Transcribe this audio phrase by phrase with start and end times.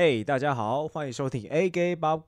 [0.00, 2.10] 嘿大家好，欢迎收听 A K 八。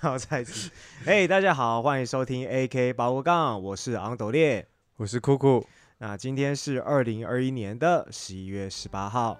[0.00, 0.68] 好，再一次。
[1.04, 4.66] 嘿大家好，欢迎收听 A K 八五杠，我是昂斗烈。
[4.96, 5.64] 我是酷酷，
[5.98, 9.38] 那今天是二零二一年的十一月十八号。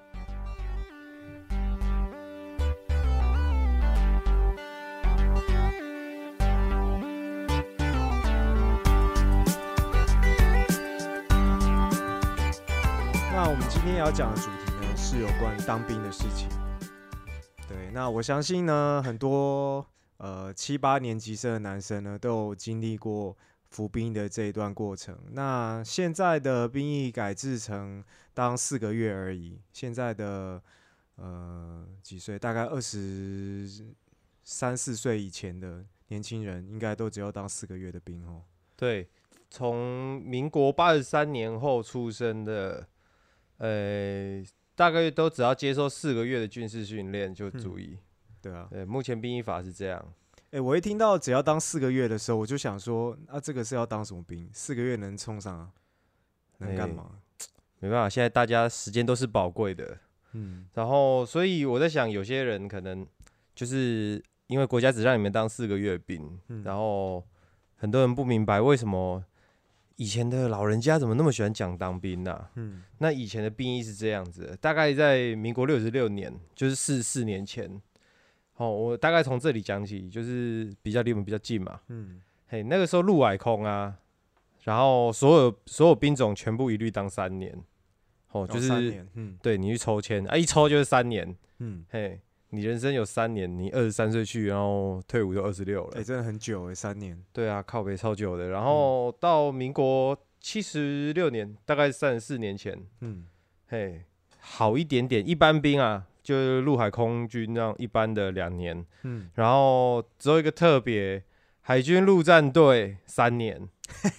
[13.33, 14.76] 那我们今天要讲的主题呢，
[15.09, 16.49] 是有关于当兵的事情。
[17.69, 23.37] 对，那我相信呢，很多呃七八年级生的男生呢，都有经历过
[23.71, 25.17] 服兵的这一段过程。
[25.31, 28.03] 那现在的兵役改制成
[28.35, 30.61] 当四个月而已，现在的
[31.15, 32.37] 呃几岁？
[32.37, 33.69] 大概二十
[34.43, 38.43] 三四岁以前的年轻人，应该都只要当四个月的兵哦。
[38.75, 39.09] 对，
[39.51, 42.89] 从民国八十三年后出生的，
[43.59, 44.43] 呃，
[44.77, 47.99] 大概都只要接受四个月的军事训练就足以。
[48.41, 50.13] 对啊，对，目前兵役法是这样。
[50.53, 54.49] 哎、我一听到只要当四个月的时候，我就想说，啊，这个是要当什么兵？
[54.53, 55.71] 四个月能冲上啊？
[56.59, 57.11] 能干哎嘛？
[57.81, 59.99] 没办法，现在大家时间都是宝贵的，
[60.33, 63.07] 嗯然后所以我在想，有些人可能
[63.55, 67.23] 就是因为国家只让你们当四个月兵，嗯然后
[67.77, 69.23] 很多人不明白为什么
[69.97, 77.81] 以前的老人家怎么那么喜欢讲当兵呢、嗯那以前的兵役是这样子的，大概在民国六十六年，就是四四年前。
[78.57, 81.81] 哦，我大概从这里讲起，就是比较离我们比较近嘛。
[81.89, 83.97] 嗯嘿，那个时候陆海空啊，
[84.65, 87.55] 然后所有所有兵种全部一律当三年。
[88.33, 91.37] 哦，就是年嗯对你去抽签啊，一抽就是三年。
[91.59, 92.19] 嗯，嘿，
[92.51, 96.03] 你人生有三年，你二十三岁去，然后退伍就二十六了哎、。
[96.03, 97.21] 真的很久哎、三年。
[97.33, 98.49] 对啊，靠北超久的。
[98.51, 103.27] 然后到民国七十六年，大概三十四年前，嗯
[103.69, 104.03] 嘿，
[104.39, 111.23] 好一点点，一般兵啊，就是陆海空军那样一般的两年，嗯，然后只有一个特别，
[111.63, 113.69] 海军陆战队三年。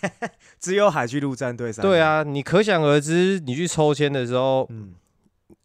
[0.59, 1.85] 只有海军陆战队三。
[1.85, 4.95] 对，啊，你可想而知，你去抽签的时候，嗯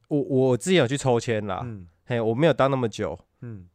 [0.08, 3.66] 我我之前有去抽签啦，嗯嘿，我没有当那么久，嗯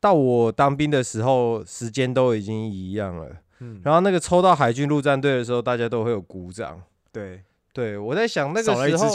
[0.00, 3.30] 到我当兵的时候，时间都已经一样了。
[3.60, 6.82] 嗯，然后那个抽到海军陆战队的时候，大家都会有鼓掌。
[7.10, 7.42] 对，
[7.72, 9.08] 对我在想那个时候，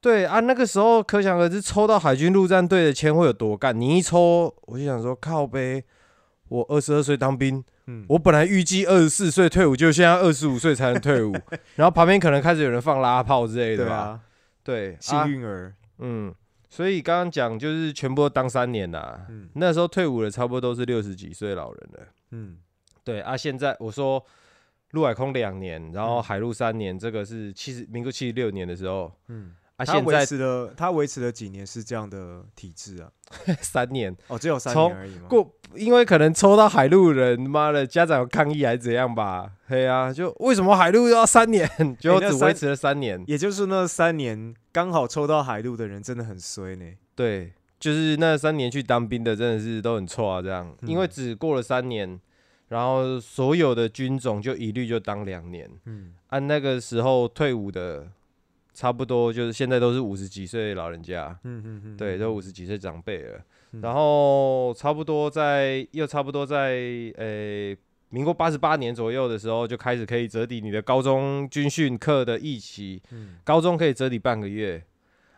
[0.00, 3.78] 对啊，那个时候可想而知，抽到海军陆战队的签会有多干。
[3.78, 5.84] 你一抽，我就想说，靠呗，
[6.48, 11.32] 我二十二岁当兵，嗯，我本来预计二十四岁退伍，就现在二十五岁才能退伍。
[11.76, 14.18] 然后旁边可能开始有人放拉炮之类的吧。
[14.64, 15.72] 对幸啊，运儿。
[15.98, 16.34] 嗯，
[16.72, 19.26] 所以刚刚讲就是全部都当三年啦。
[19.28, 22.06] 嗯那时候退伍的差不多都是六十几岁老人了。
[22.30, 22.56] 嗯
[23.04, 24.24] 对啊，现在我说
[24.92, 33.12] 陆海空两年，然后嗯海陆三年，这个是七十民国七十六年的时候嗯，啊，他维现在持了他维持了几年是这样的体制啊？
[33.60, 35.28] 三年哦，只有三年而已吗？
[35.28, 39.50] 过，因为可能抽到海陆人，妈的家长有抗议还是怎样吧？
[39.68, 41.68] 对啊，就为什么海陆要三年，
[41.98, 43.22] 就只维持了三年？
[43.26, 46.84] 也就是那三年刚好抽到海陆的人真的很衰呢。
[47.14, 52.20] 对，就是那三年去当兵的真的是都很错啊，这样，因为嗯只过了三年，
[52.68, 55.70] 然后所有的军种就一律就当两年。
[55.86, 58.08] 嗯按那个时候退伍的，
[58.72, 63.40] 差不多就是现在都是五十几岁老人家，嗯嗯嗯，对，嗯都五十几岁长辈了。
[63.72, 66.76] 嗯然后差不多在又差不多在
[67.16, 67.74] 呃、
[68.10, 74.84] 民国八十八年左右的时候，就开始可以折抵你的高中军训课的一期，嗯高中可以折抵半个月。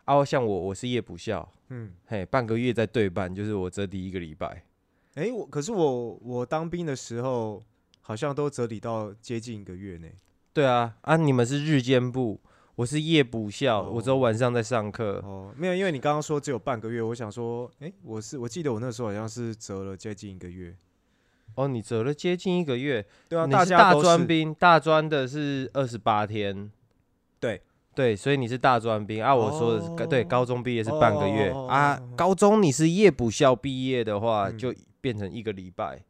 [0.03, 4.63] 啊，像我我是夜补校，嗯，嘿，半个月再对半，就是我折抵一个礼拜。
[5.15, 7.63] 哎，我可是我我当兵的时候
[8.01, 10.07] 好像都折抵到接近一个月呢。
[10.53, 12.39] 对啊，啊，你们是日间部，
[12.75, 15.21] 我是夜补校，我只有哦晚上在上课。
[15.23, 20.75] 哦，没有，因为你刚刚说只有半个月，我想说，哎，我是我记得我那时候好像是折了接近一个月。
[21.55, 26.69] 哦，你折了接近一个月，对啊，你是大专兵，大专的是二十八天。
[27.39, 27.61] 对
[27.93, 29.33] 对，所以你是大专兵啊。
[29.33, 36.03] 我说的是、高对哦高中毕业是半个月、哦啊，高中你是夜补校毕业的话，嗯就变成一个礼拜。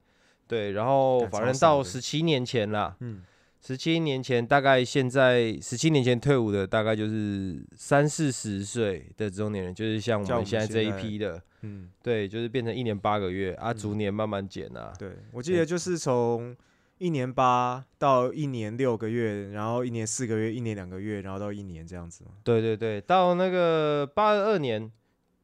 [0.47, 3.21] 对，然后反正到十七年前啦，嗯
[3.65, 14.93] 十七年前大概现在十七年前退伍的大概就是三四十岁的中年人，就是像我们们现在这一批的，嗯，对，就是变成一年八个月啊，嗯逐年慢慢减啊。
[14.99, 16.55] 对，我记得就是从
[16.99, 22.23] 一年八到一年六个月，然后一年四个月，一年两个月，然后到一年这样子。
[22.43, 24.91] 对对对，到那个八十二年，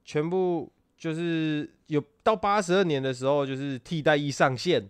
[0.06, 4.88] 全部就是有到八十二年的时候，就是替代役上线，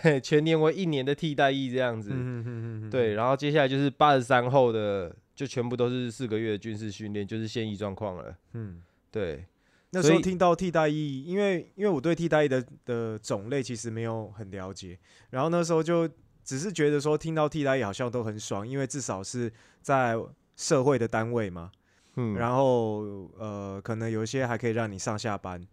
[0.00, 2.10] 嘿， 全年为一年的替代役这样子。
[2.12, 8.36] 嗯哼哼哼哼对，然后接下来就是八十三后的就全部都是四个月的军事训练，就是现役状况了。
[8.52, 9.44] 嗯，对，
[9.90, 14.98] 那时候听到替代役，因为因为我对替代役的的种类其实没有很了解，
[15.30, 16.08] 然后那时候就
[16.44, 20.16] 只是觉得说听到替代役好像都很爽，因为至少是在
[20.56, 21.70] 社会的单位嘛，
[22.16, 25.66] 嗯，然后呃，可能有一些还可以让你上下班。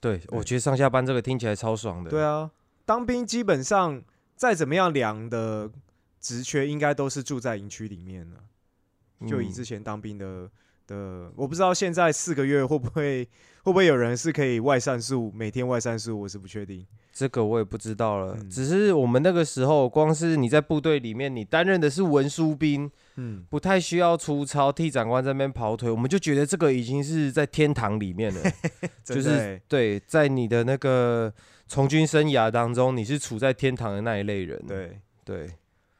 [0.00, 2.10] 对，我觉得上下班这个听起来超爽的。
[2.10, 2.50] 对啊，
[2.86, 4.02] 当兵基本上
[4.34, 5.70] 再怎么样量的
[6.18, 8.36] 职缺，应该都是住在营区里面了。
[9.26, 10.48] 就以嗯之前当兵的
[10.86, 13.24] 的，我不知道现在四个月会不会
[13.62, 16.86] 会不会有人是可以外散宿，每天外散宿，我是不确定。
[17.12, 28.42] 这个我也不知道了，嗯只是我们那个时候，光是你在部队里面，你担任的是文书兵，嗯，不太需要出操，替长官在那边跑腿，我们就觉得这个已经是在天堂里面了。
[29.02, 31.32] 就是欸对，在你的那个
[31.66, 34.62] 从军生涯当中，你是处在天堂的那一类人。
[34.66, 35.50] 对，对，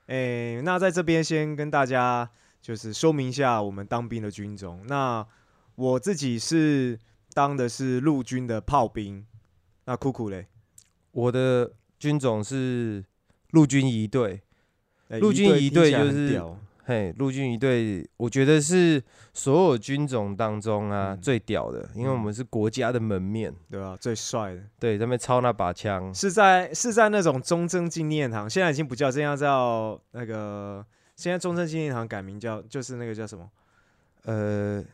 [0.06, 2.30] 诶、那在这边先跟大家
[2.62, 4.84] 就是说明一下我们当兵的军种。
[4.86, 5.26] 那
[5.74, 6.98] 我自己是
[7.34, 9.26] 当的是陆军的炮兵，
[9.84, 10.46] 那酷酷嘞，
[11.10, 13.04] 我的军种是
[13.50, 14.42] 陆军仪队，
[15.08, 16.40] 诶陆军仪队就是
[16.88, 19.02] 嘿，陆军一队，我觉得是
[19.34, 23.52] 所有军种当中啊、嗯最屌的，因为我嗯们是国家的门面。
[23.68, 24.60] 对吧、最帅的。
[24.78, 30.86] 对，在那边操那把枪，是在是在那种中正纪念堂，现在已经不叫这样，叫那个
[31.16, 33.50] 现在中正纪念堂改名叫就是那个叫什么？
[34.22, 34.84] 呃，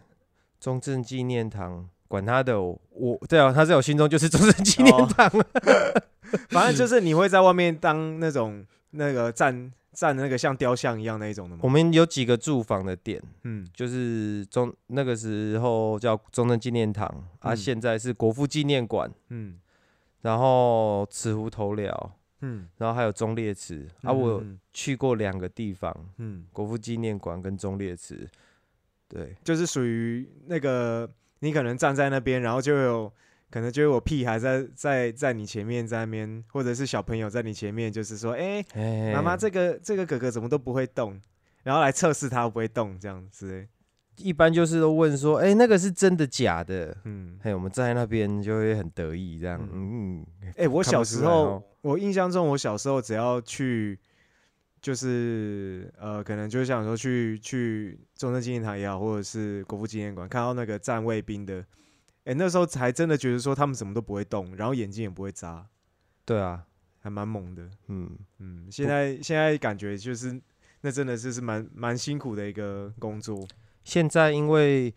[0.58, 5.30] 中正纪念堂，管他的，我我对啊，他在我心中就是中正纪念哦堂。
[6.48, 11.68] 反正就是你会在外面当那种那个站站那个像雕像一样那一种的我？
[11.68, 13.66] 们有几个住房的店，嗯。
[13.74, 17.06] 就是中那个时候叫中正纪念堂
[17.40, 17.56] 啊，嗯。
[17.56, 19.58] 现在是国父纪念馆，嗯。
[20.22, 22.68] 然后慈湖头寮，嗯。
[22.78, 24.42] 然后还有忠烈祠啊，我
[24.72, 28.28] 去过两个地方，嗯，国父纪念馆跟忠烈祠。
[29.08, 31.06] 对，就是属于那个
[31.40, 33.12] 你可能站在那边，然后就有
[33.52, 41.20] 可能就是我屁孩在在在你前面在那边，或者是小朋友在你前面，就是说，哎、哎妈妈，这个这个哥哥怎么都不会动，
[41.62, 43.68] 然后来测试他会不会动这样子。
[44.16, 46.96] 一般就是都问说，哎、那个是真的假的？
[47.04, 50.24] 嗯，嘿，我们站在那边就会很得意，这样，嗯，
[50.56, 53.98] 哎、我小时候哦，我印象中，我小时候只要去，
[54.80, 61.64] 就是呃，可能就想说去去中正纪念堂也好，或者是国父纪念馆，看到那个站卫兵的，
[62.24, 65.66] 哎、那时候才真的觉得说他们什么都不会动，然后眼睛也不会眨，
[66.24, 66.64] 对啊，
[67.00, 67.68] 还蛮猛的。
[67.88, 70.40] 嗯，嗯，现在现在感觉就是
[70.82, 73.44] 那真的就是蛮蛮辛苦的一个工作。
[73.82, 74.94] 现在因为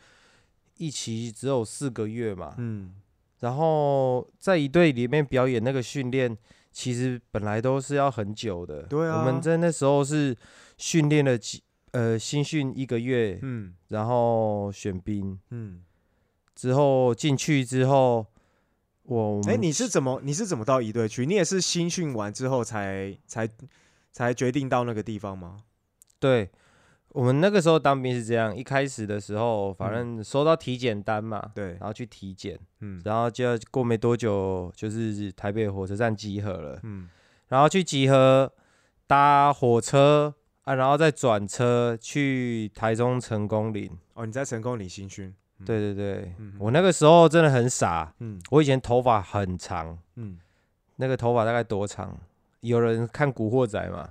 [0.77, 2.93] 一期只有四个月嘛，嗯，
[3.39, 6.37] 然后在一队里面表演那个训练，
[6.71, 8.83] 其实本来都是要很久的。
[8.83, 10.37] 对啊我们在那时候是
[10.77, 15.81] 训练了几呃新训一个月，嗯然后选兵嗯，
[16.55, 18.25] 之后进去之后，
[19.03, 21.25] 我哎、们你是怎么你是怎么到一队去？
[21.25, 23.47] 你也是新训完之后才才
[24.11, 25.57] 才决定到那个地方吗？
[26.19, 26.49] 对。
[27.09, 37.07] 我们那个时候当兵是这样，一开始的时候，反正收到体检单嘛，对然，后去体检，嗯然后就过没多久，就是台北火车站集合了，嗯
[37.47, 38.51] 然后去集合
[39.07, 43.97] 搭火车啊，然后再转车去台中成功岭。
[44.15, 45.33] 哦，你在成功岭新训？
[45.59, 48.39] 嗯，对对对，嗯我那个时候真的很傻，嗯。
[48.51, 50.37] 我以前头发很长，嗯，
[50.97, 52.17] 那个头发大概多长？
[52.61, 54.09] 有人看《古惑仔》嘛？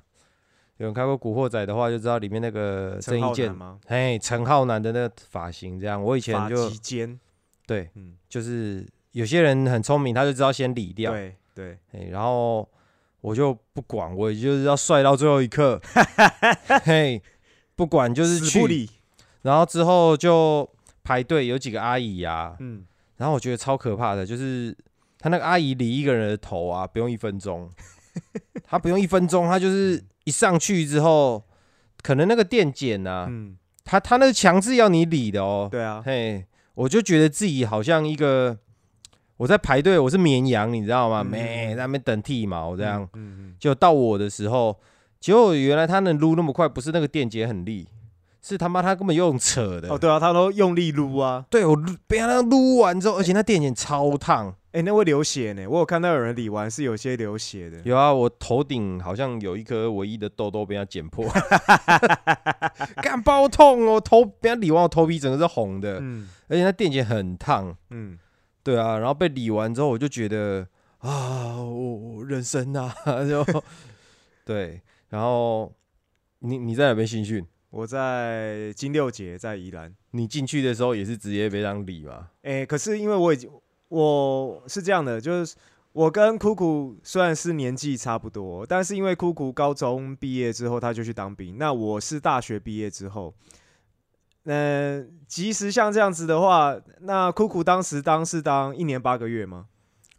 [0.78, 3.78] 有人看过《古惑仔》的话，就知道里面那个郑陈浩伊健南，吗？
[3.86, 6.02] 嘿，陈浩南的那个发型，这样。
[6.02, 6.68] 我以前就
[7.66, 12.68] 对，嗯，就是有些人很聪明，他就知道先理掉，对对，嘿，然后
[13.20, 15.80] 我就不管，我就是要帅到最后一刻，
[16.84, 17.22] 嘿，
[17.76, 18.90] 不管就是去，不理，
[19.42, 20.68] 然后之后就
[21.04, 22.84] 排队，有几个阿姨啊，嗯，
[23.18, 24.76] 然后我觉得超可怕的，就是
[25.18, 27.70] 他那个阿姨理一个人的头啊，不用一分钟，
[28.64, 31.44] 他不用一分钟，他就是一上去之后，
[32.02, 36.44] 可能那个电剪啊，嗯，他他那个强制要你理的哦，对啊，嘿，
[36.74, 38.58] 我就觉得自己好像一个
[39.36, 41.20] 我在排队，我是绵羊，你知道吗？
[41.22, 43.56] 嗯没、在那边等剃毛这样，嗯嗯。
[43.58, 44.78] 就到我的时候，
[45.20, 47.88] 结果原来他能撸那么快，不是那个电解很利，
[48.46, 49.88] 是他妈他根本用扯的。
[49.88, 54.54] 嗯，哦，对啊，他都用力撸啊，对我撸被他那撸完之后，而且那电剪超烫。
[54.72, 61.24] 哎，那会流血呢，我有看到有人理完是有些流血的，有啊，我头顶好像有一颗唯一的痘痘被他剪破，
[63.00, 64.00] 干爆痛哦！
[64.00, 67.74] 头被他理完，我头皮整个是红的，嗯而且那电剪很烫。
[67.90, 68.18] 嗯，
[68.64, 70.66] 对啊，然后被理完之后，我就觉得
[70.98, 72.92] 啊，我我人生啊，
[73.26, 73.46] 就
[74.44, 75.72] 对，然后
[76.40, 77.46] 你你在哪边新训？
[77.74, 79.92] 我在金六节，在宜兰。
[80.12, 82.28] 你进去的时候也是直接被当理嘛？
[82.42, 83.50] 哎、可是因为我已经
[83.88, 85.56] 我是这样的，就是
[85.92, 93.34] 我跟酷酷虽然是年纪差不多，但是因为酷酷高中毕业之后他就去当兵，那我是大学毕业之后，
[94.44, 99.66] 那、即使像这样子的话，那酷酷当时当是当一年八个月吗？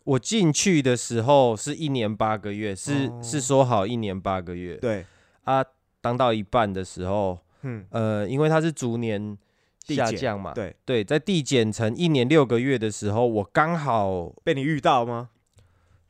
[0.04, 5.06] 我进去的时候是一年八个月，是、哦是说好一年八个月对，
[5.46, 5.64] 啊。
[6.02, 9.38] 当到一半的时候，嗯，呃，因为它是逐年
[9.86, 15.30] 递减下降嘛，对，对，在递减成一年六个月的时候，我刚好被你遇到吗？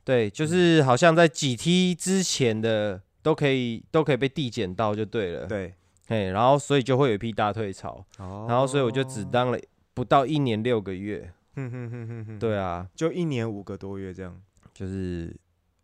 [0.04, 5.74] 对，就是好像在几梯之前的都可以都可以被递减到就对了，对，
[6.08, 8.46] 嘿，然后所以就会有一批大退潮，哦。
[8.48, 9.60] 然后所以我就只当了
[9.96, 12.26] 不到一年六个月，哼哼哼哼。
[12.26, 14.40] 哼，对啊，就一年五个多月这样，
[14.74, 15.36] 就是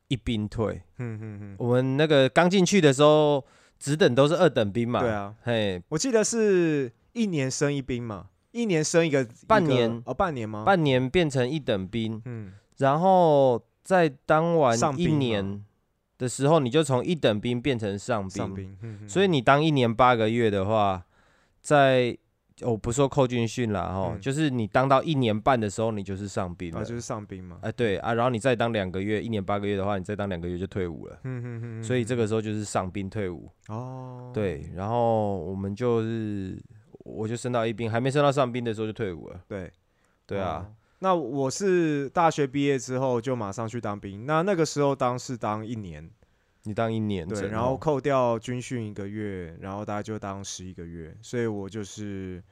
[0.08, 0.82] 一兵退。
[0.98, 3.44] 哼哼哼，我们那个刚进去的时候，
[3.82, 10.04] 职等都是二等兵嘛，对，啊，嘿，我记得是一年升一兵嘛，一年升一个半年。
[10.06, 10.64] 哦，半年吗？
[10.64, 15.66] 半年变成一等兵，嗯，然后在当完一年
[16.20, 18.78] 的时候，你就从一等兵变成上兵，上兵，
[19.10, 21.04] 所以你当一年八个月的话，
[21.60, 22.16] 在
[22.62, 24.22] 我不说扣军训啦，哈，嗯。
[24.22, 36.58] 就是你当到一年半的时候，你就是上兵了，啊就是上兵嘛，哎对啊，然后你再当两个月，一年八个月的话，你再当两个月就退伍了，嗯哼哼，所以这个时候就是上兵退伍，哦，对，然后我们就是
[37.00, 39.72] 我就升到一兵，还没升到上兵的时候就退伍了，对。
[40.28, 40.72] 对啊，哦。
[41.00, 46.10] 那我是大学毕业之后就马上去当兵，那那个时候当是当一年，
[46.64, 47.78] 你当一年对，然后哦。
[47.78, 52.44] 扣掉军训一个月，然后大概就当十一个月，所以我就是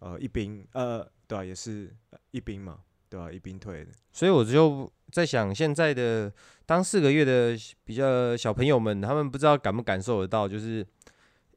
[0.00, 2.78] 呃一兵，呃，对啊，也是呃一兵嘛，
[3.08, 6.30] 对啊，一兵退的，所以我就在想，现在的
[6.66, 10.86] 当四个月的比较小朋友们，他们不知道感不感受得到，就是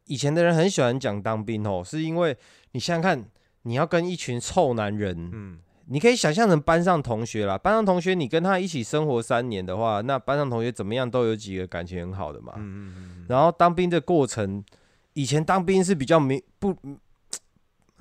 [0.06, 2.38] 以前的人很喜欢讲当兵哦，是因为
[2.72, 3.30] 你想想看，
[3.64, 5.60] 你要跟一群臭男人，嗯，
[5.92, 12.54] 你可以想象成班上同学啦，班上同学你跟他一起生活三年的话，那班上同学怎么样都有几个感情很好的嘛。
[12.56, 14.64] 嗯嗯嗯然后当兵的过程，
[15.14, 16.74] 以前当兵是比较没不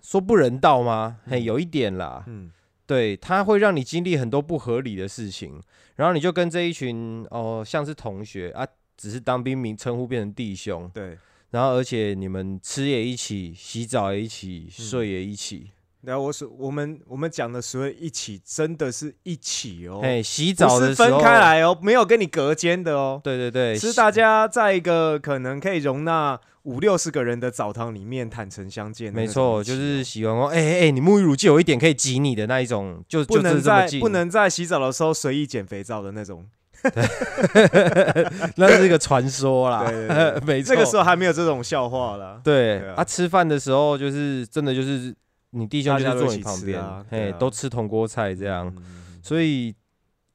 [0.00, 1.18] 说不人道吗？
[1.26, 2.23] 嘿，嗯有一点啦。
[2.28, 2.52] 嗯
[2.87, 5.61] 对，他会让你经历很多不合理的事情，
[5.97, 8.66] 然后你就跟这一群哦，像是同学啊，
[8.97, 11.16] 只是当兵名称呼变成弟兄，对，
[11.50, 15.70] 然后而且你们吃也一起，洗澡也一起，嗯睡也一起，
[16.02, 21.09] 然后我所我们我们讲的所谓一起，真的是一起哦，哎、洗澡的时候。
[21.09, 36.47] 是分开，来哦，没有跟你隔间的哦，对对对，是大家在一个可能可以容纳五六十个人的澡堂里面坦诚相见没错，就是洗完后，哎哎哎，你沐浴乳就有一点可以挤你的那一种，就不能在不，能在洗澡的时候随意捡肥皂的那种。
[38.57, 40.40] 那是一个传说啦，对 对对。
[40.49, 42.40] 没错，这个时候还没有这种笑话啦。
[42.42, 42.95] 对对啊。
[42.97, 45.14] 啊，吃饭的时候就是真的就是
[45.50, 49.75] 你弟兄就是坐你旁边嘿，都吃铜锅菜这样，嗯，所以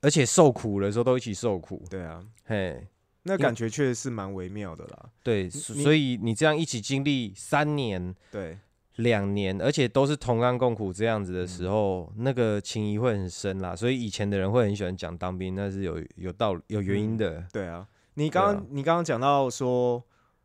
[0.01, 2.88] 而且受苦的时候都一起受苦，对啊，嘿，
[3.24, 5.10] 那感觉确实是蛮微妙的啦。
[5.24, 8.57] 对，所以你这样一起经历三年、对，
[8.98, 11.48] 两年，而且都是同甘共苦这样子的嗯。
[11.48, 13.75] 时候，那个情谊会很深啦。
[13.75, 17.43] 所以以前的人会很喜欢讲当兵，那是有有道理、有原因的。
[17.51, 20.03] 对啊，你刚刚、啊你刚刚讲到说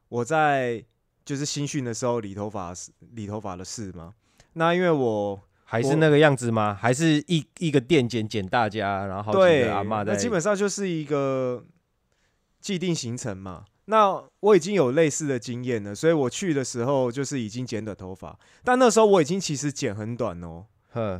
[0.09, 0.83] 我在
[1.25, 2.73] 就是新训的时候理头发
[3.13, 4.15] 理头发的事嘛，
[4.61, 6.77] 那因为我我还是那个样子吗？
[6.79, 11.65] 还是一一个店剪剪大家，然后好几对个阿妈在那基本上就是一个
[12.61, 13.65] 既定行程嘛。
[13.87, 20.67] 那我已经有类似的经验了，所以我去的时候就是已经剪短头发，但那时候我已经其实剪很短哦，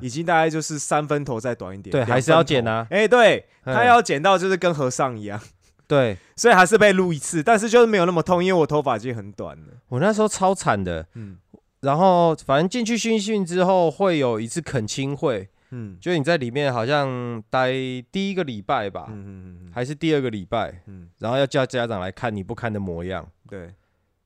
[0.03, 2.87] 已经大概就是三分头再短一点，两对还是要剪啊。
[2.91, 5.41] 哎、对，嗯他要剪到就是跟和尚一样，
[5.89, 6.19] 对。
[6.37, 9.69] 所以还是被录一次，但是就是没有那么痛，因为我头发已经很短了。
[9.89, 11.07] 我那时候超惨的。
[11.15, 11.39] 嗯
[11.81, 15.97] 然后反正进去军训之后会有一次恳亲会，嗯。
[16.01, 17.73] 就你在里面好像待
[18.13, 23.27] 第一个礼拜吧，嗯嗯嗯还是第二个礼拜，嗯，然后要叫家长来看你不堪的模样。
[23.49, 23.73] 对，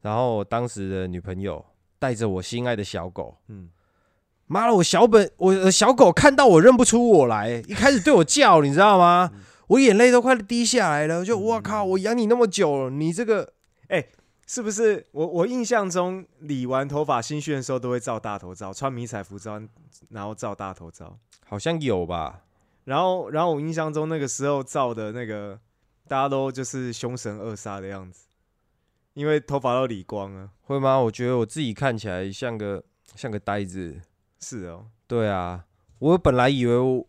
[0.02, 1.64] 然后我当时的女朋友
[1.98, 3.70] 带着我心爱的小狗，嗯。
[4.46, 9.30] 妈了，我小本我的小狗看到我认不出我来， 一开始对我叫，你知道吗？
[9.68, 13.54] 我眼泪都快滴下来了，就嗯我靠，我养你那么久了，你这个
[14.46, 15.06] 是不是？
[15.12, 19.68] 我我印象中理完头发新训的时候都会照大头照，穿迷彩服装，
[20.10, 21.18] 然后照大头照。
[21.46, 22.44] 好像有吧？
[22.84, 25.58] 然后，然后我印象中那个时候照的那个，
[26.06, 28.26] 大家都就是凶神恶煞的样子，
[29.14, 30.50] 因为头发都理光了。
[30.62, 30.98] 会吗？
[30.98, 32.84] 我觉得我自己看起来像个
[33.16, 34.00] 像个呆子。
[34.40, 35.64] 是哦，对啊，
[35.98, 37.06] 我本来以为我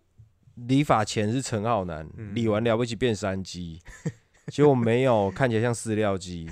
[0.56, 3.82] 理发前是陈浩南，嗯理完了不起变山鸡，
[4.52, 6.48] 结果没有，看起来像饲料鸡。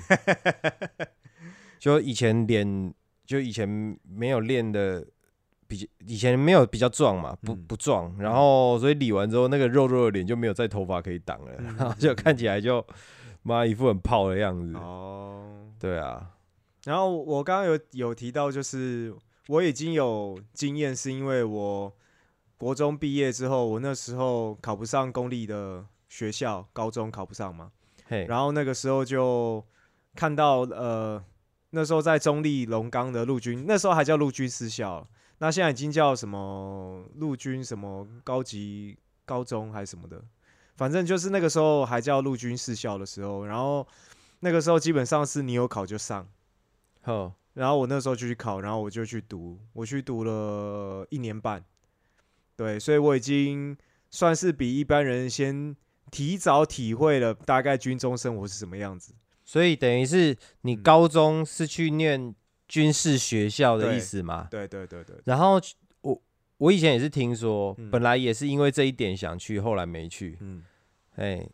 [1.78, 2.92] 就以前脸，
[3.26, 3.68] 就以前
[4.02, 5.06] 没有练的
[5.66, 7.64] 比较，以前没有比较壮嘛，不嗯。
[7.66, 12.84] 不壮，然后所以理完之后，那个肉肉的脸就没有再头发可以挡了，嗯 然后就看起来就
[13.42, 14.74] 妈一副很泡的样子。
[14.76, 16.30] 哦，对啊，
[16.84, 19.14] 然后我刚刚有有提到，就是
[19.48, 21.92] 我已经有经验，是因为我
[22.56, 27.70] 国中毕业之后，我那时候考不上公立的学校，高中考不上嘛，
[28.14, 29.64] 嘿，然后那个时候就
[30.14, 31.22] 看到呃，
[31.70, 35.04] 那时候在中立龙岗的陆军，那时候还叫陆军私校，
[35.38, 40.22] 那现在已经叫什么陆军什么高级高中还是什么的，
[40.76, 43.84] 反正就是那个时候还叫陆军士校的时候，然后
[44.38, 46.24] 那个时候基本上是你有考就上。
[47.02, 51.64] 好，然后我那时候就去考，然后我就去读，我去读了一年半，
[52.54, 53.76] 对，所以我已经
[54.08, 55.74] 算是比一般人先
[56.14, 59.12] 提早体会了大概军中生活是什么样子。
[59.44, 62.32] 所以等于是你嗯高中是去念
[62.68, 64.46] 军事学校的意思吗？
[64.48, 65.60] 对对对对，然后
[66.02, 66.22] 我
[66.58, 70.38] 我以前也是听说，嗯本来也是因为这一点想去，后来没去。
[70.40, 70.62] 嗯，
[71.16, 71.44] 哎，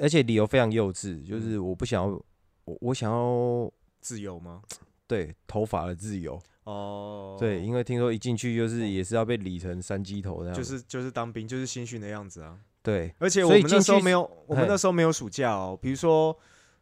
[0.00, 2.22] 而且理由非常幼稚，就是我不想要，
[2.64, 4.62] 我我想要自由吗？
[5.08, 6.38] 对头发的自由。
[6.64, 10.54] 哦，对，，因为听说一进去就是也是要被理成三鸡头那样。
[10.54, 12.60] 就是就是当兵，就是新训的样子啊。
[12.88, 15.78] 对，而且我们那时候没有，我们那时候没有暑假哦。
[15.78, 16.34] 比如说，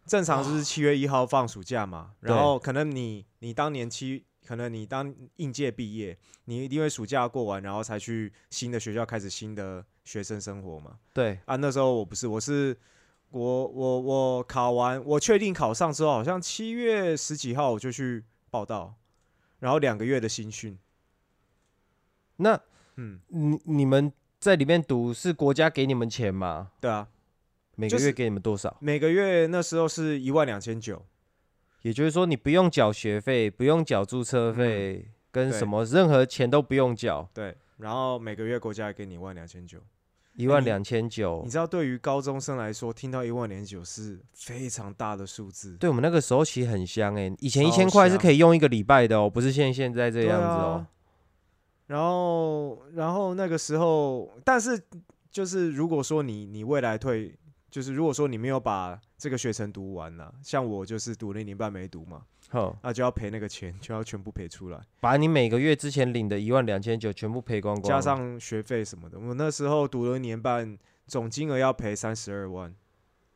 [0.06, 10.96] 正常就是七月一号放暑假嘛，然后可能你你当年七，可能你当应届毕业，你一定会暑假过完，然后才去新的学校开始新的学生生活嘛。
[11.12, 12.78] 对，啊，那时候我不是，我是
[13.30, 18.94] 我我我考完，我确定考上之后，好像七月十几号我就去报道，
[19.58, 20.78] 然后两个月的新训，
[22.36, 22.60] 那
[22.94, 24.12] 嗯，你你们
[24.46, 26.70] 在里面读是国家给你们钱吗？
[26.80, 27.08] 对啊，
[27.74, 28.76] 每就是个月给你们多少？
[28.80, 31.04] 每个月那时候是一万两千九，
[31.82, 39.80] 也就是说你不用缴学费，不用缴注册费，跟什么任何钱都不用缴，对，然后每个月国家也给你一万两千九。
[40.34, 41.50] 一万两千九你。
[41.50, 45.74] 知道，对于高中生来说，听到一万两千九是非常大的数字。
[45.78, 50.86] 对我们那个时候其实很香哎、以前一超千块是可以用一个礼拜的哦，不是现现在这样子啊哦。
[51.86, 54.80] 然后，然后那个时候，但是
[55.30, 57.32] 就是如果说你你未来退，
[57.70, 69.18] 就是如果说你没有把这个学程读完了，像我就是读了一年半没读嘛，哼，那就要赔那个钱，就要全部赔出来，把你每个月之前领的一万两千九全部赔光光，加上学费什么的。
[69.18, 72.74] 我那时候读了一年半，总金额要赔三十二万，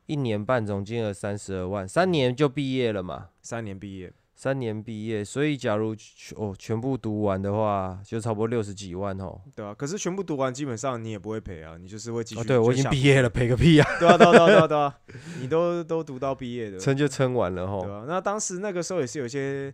[0.07, 3.29] 一年半总金额三十二万，三年就毕业了嘛。
[3.41, 4.11] 三年毕业。
[4.41, 5.95] 三年毕业，所以假如
[6.35, 9.39] 哦全部读完的话，就差不多六十几万哦。
[9.55, 12.41] 对啊，可是全部读完，基本上你也不会赔啊，你就是会继续。
[12.41, 13.87] 哦，对我已经毕业了，赔个屁啊！
[13.99, 14.97] 对啊，对啊，对啊，对啊，
[15.39, 17.83] 你都都读到毕业的，撑就撑完了吼。
[17.83, 19.71] 对啊，那当时那个时候也是有一些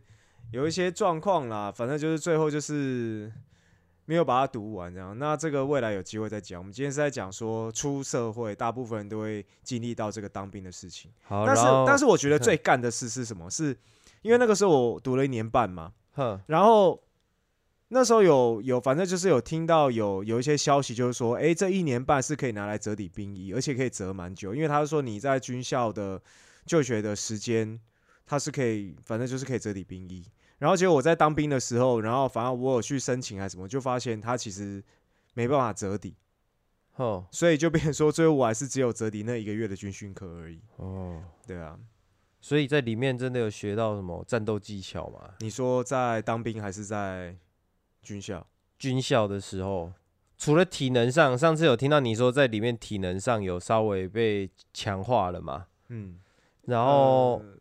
[0.52, 3.32] 有一些状况啦，反正就是最后就是
[4.04, 5.18] 没有把它读完这样。
[5.18, 6.60] 那这个未来有机会再讲。
[6.60, 11.10] 我们今天是在讲说出社会，大部分人都会经历到这个当兵的事情。
[11.24, 13.50] 好，但是但是我觉得最干的事是什么？
[13.50, 13.74] 是
[14.22, 17.02] 因为那个时候我读了一年半嘛，哼，然后
[17.90, 26.22] 那时候有有，反正就是有听到有有一些消息，就是说，诶，这一年半是可以拿来折抵兵役，而且可以折蛮久，因为他是说你在军校的
[26.66, 27.80] 就学的时间，
[28.26, 30.26] 他是可以，反正就是可以折抵兵役。
[30.58, 34.84] 然后结果我在当兵的时候，然后反正我有去申请还是什么，就发现他其实
[35.36, 36.16] 没办法折抵，
[36.94, 40.60] 哼，所以就变成说，最后我还是只有折抵那一个月的军训课而已。
[40.78, 41.80] 哦，对啊，
[42.40, 45.32] 所以在里面真的有学到什么战斗技巧吗？
[45.40, 47.36] 你说在当兵还是在
[48.02, 48.46] 军校？
[48.78, 49.92] 军校的时候，
[50.38, 55.68] 除了体能上，上次有听到你说在里面体能上有稍微被强化了嘛？
[55.90, 56.20] 嗯，
[56.64, 57.58] 然后呃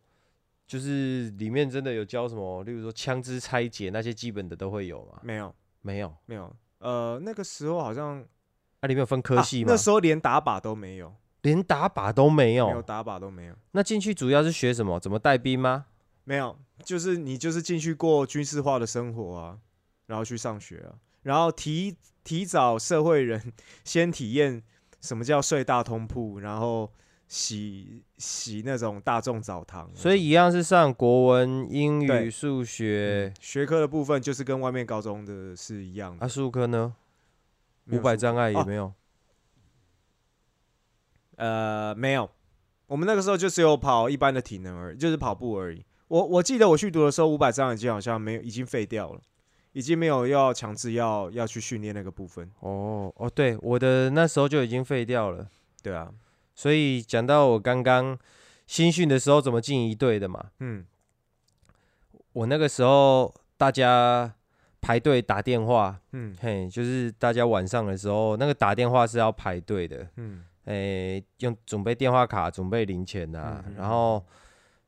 [0.67, 5.19] 就是里面真的有教什么，例如说枪支拆解那些基本的都会有吗？
[5.23, 8.19] 没有没有，没有，呃，那个时候好像
[8.81, 9.71] 啊，里面有分科啊系吗？
[9.71, 11.15] 那时候连打靶都没有，
[11.47, 12.67] 连打靶都没有。
[12.67, 14.99] 没有打靶都没有，那进去主要是学什么？
[14.99, 15.85] 怎么带兵吗？
[16.25, 19.57] 没有，就是你就是进去过军事化的生活啊，
[20.07, 23.53] 然后去上学啊，然后提提早社会人
[23.85, 24.61] 先体验
[24.99, 26.91] 什么叫睡大通铺，然后
[27.29, 33.37] 洗洗那种大众澡堂，所以一样是上国文、英语、对数学嗯。
[33.39, 36.25] 学科的部分就是跟外面高中的是一样的。
[36.25, 36.93] 啊，数科呢？
[37.89, 38.91] 五百障碍也哦没有。
[41.37, 42.29] 呃，没有，
[42.85, 45.83] 我们那个时候就只有跑一般的体能而已，就是跑步而已。
[46.09, 49.21] 我我记得我去读的时候，五百张已经好像没有，已经废掉了，
[49.73, 52.49] 已经没有要强制要要去训练那个部分。
[52.59, 55.47] 哦哦，对，我的那时候就已经废掉了。
[55.83, 56.11] 对啊，
[56.55, 58.17] 所以讲到我刚刚
[58.65, 60.85] 新训的时候怎么进一队的嘛，嗯
[62.33, 64.33] 我那个时候大家
[64.79, 74.23] 排队打电话，嗯嘿，就是大家晚上的时候，那个打电话是要排队的，嗯诶、用准备电话卡、准备零钱啊，嗯嗯然后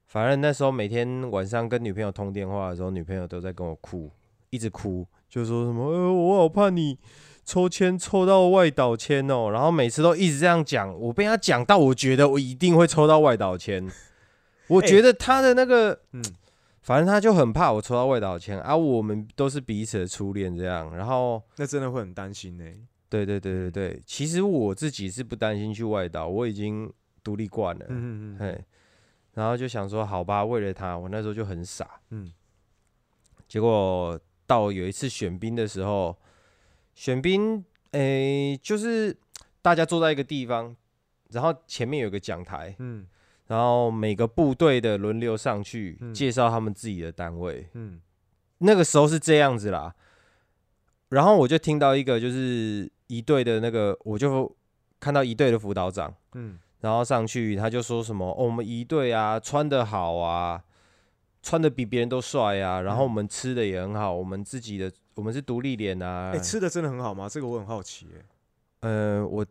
[0.07, 4.11] 反正那时候每天晚上跟女朋友通电话的时候，女朋友都在跟我哭，
[4.49, 6.97] 一直哭，就说什么，呃，我好怕你
[7.45, 13.89] 抽签抽到外岛签哦，然后每次都一直这样讲，我被他讲到，我觉得我一定会抽到外岛签，
[14.67, 16.23] 我哎觉得他的那个，嗯
[16.81, 21.41] 反正他就很怕我抽到外岛签啊，我们都是彼此的初恋这样，然后。
[21.57, 22.65] 那真的会很担心呢。
[23.09, 26.91] 对对对对对，其实我自己是不担心去外岛，我已经
[27.23, 28.65] 独立惯了，嗯嗯嗯嘿，
[29.33, 32.31] 然后就想说，好吧，为了他，我那时候就很傻，嗯。
[33.47, 36.15] 结果到有一次选兵的时候，
[36.93, 39.17] 选兵，诶，就是
[39.61, 40.75] 大家坐在一个地方，
[41.31, 43.07] 然后前面有个讲台，嗯。
[43.47, 46.13] 然后每个部队的轮流上去嗯。
[46.13, 47.99] 介绍他们自己的单位，嗯。
[48.59, 49.95] 那个时候是这样子啦。
[51.09, 54.55] 然后我就听到一个就是一队的那个，我就
[54.99, 60.63] 看到一队的辅导长，嗯然后上去他就说什么、哦我们一队啊穿的好啊，
[61.43, 66.31] 穿的比别人都帅啊，然后我们吃的也很好，我们自己的我们是独立脸啊。
[66.33, 67.27] 哎，吃的真的很好吗？
[67.27, 68.25] 这个我很好奇哎。
[68.81, 69.45] 呃，我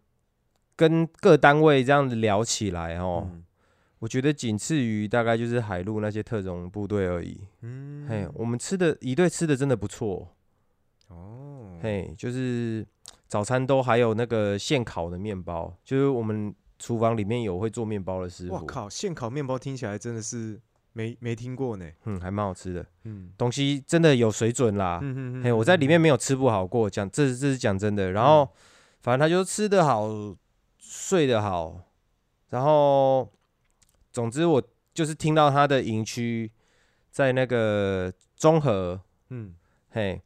[0.74, 3.44] 跟各单位这样子聊起来哦，嗯
[3.98, 7.40] 我觉得仅次于大概就是海陆那些特种部队而已。
[7.62, 10.28] 嗯嘿，我们吃的一队吃的真的不错。
[11.08, 12.86] 哦，嘿，就是
[13.26, 20.60] 早餐都还有那个现烤的面包，就是我们厨房里面有会做面包的师傅，哇靠，现烤面包听起来真的是
[20.92, 21.90] 没没听过呢。
[22.04, 25.00] 嗯，还蛮好吃的，嗯东西真的有水准啦。
[25.02, 28.12] 嗯嘿，我在里面没有吃不好过，讲这这是讲真的。
[28.12, 28.48] 然后
[29.00, 30.08] 反正他就吃得好，
[30.78, 31.80] 睡得好，
[32.50, 33.30] 然后
[34.12, 36.50] 总之我就是听到他的营区
[37.10, 39.54] 在那个中和，嗯
[39.90, 40.20] 嘿，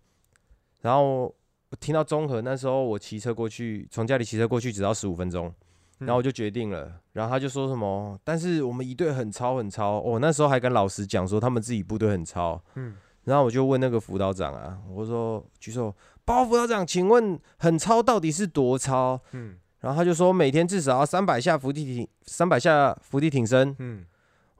[0.82, 1.24] 然后
[1.70, 5.52] 我听到中和那时候我骑车过去，从家里骑车过去只要十五分钟，
[5.98, 6.92] 然后我就决定了。
[7.12, 19.20] 然后他就说什么，但是我们一队很超很超，我、那时候还跟老师讲说他们自己部队很超，嗯然后我就问那个辅导长啊，我说举手，报告辅导长，请问很超到底是多超？
[19.30, 23.74] 嗯然后他就说每天至少要三百下伏地挺，三百下伏地挺身。
[23.78, 24.04] 嗯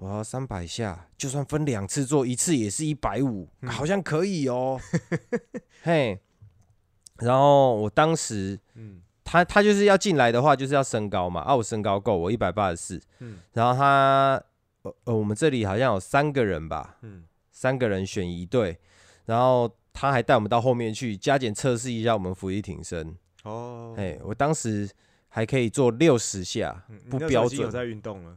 [0.03, 4.81] 我要三百下，就算分两次做，一次也是一百五，嗯好像可以哦。
[5.85, 6.19] 嘿，
[7.19, 13.01] 然后我当时嗯他他就是要进来的话，就是要身高嘛，啊，我身高够，我一百八十四。
[13.21, 14.43] 嗯然后他
[14.83, 18.77] 呃呃，我们这里好像有三个人吧，嗯三个人选一队，
[19.27, 23.17] 然后他还带我们到后面去加减测试一下我们俯地挺身。
[23.45, 24.91] 哦，哎，我当时
[25.29, 28.37] 还可以做六十下，不标准已经有在运动了，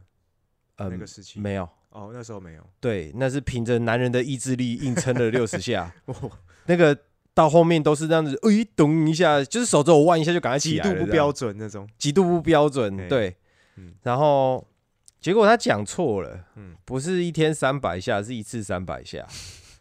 [0.76, 5.92] 嗯那个时期没有，哦，那时候没有，对，那是凭着男人的意志力硬撑了六十下。
[6.06, 6.30] 哦，
[6.66, 6.96] 那个
[7.32, 13.36] 到后面都是这样子，哎，咚一下，就是手指头弯一下就赶快起极来极，度不标，准那种，极度不标准，哎对。
[13.78, 14.66] 嗯然后
[15.20, 19.26] 结果他讲错了，嗯，不是一天三百下，是一次三百下，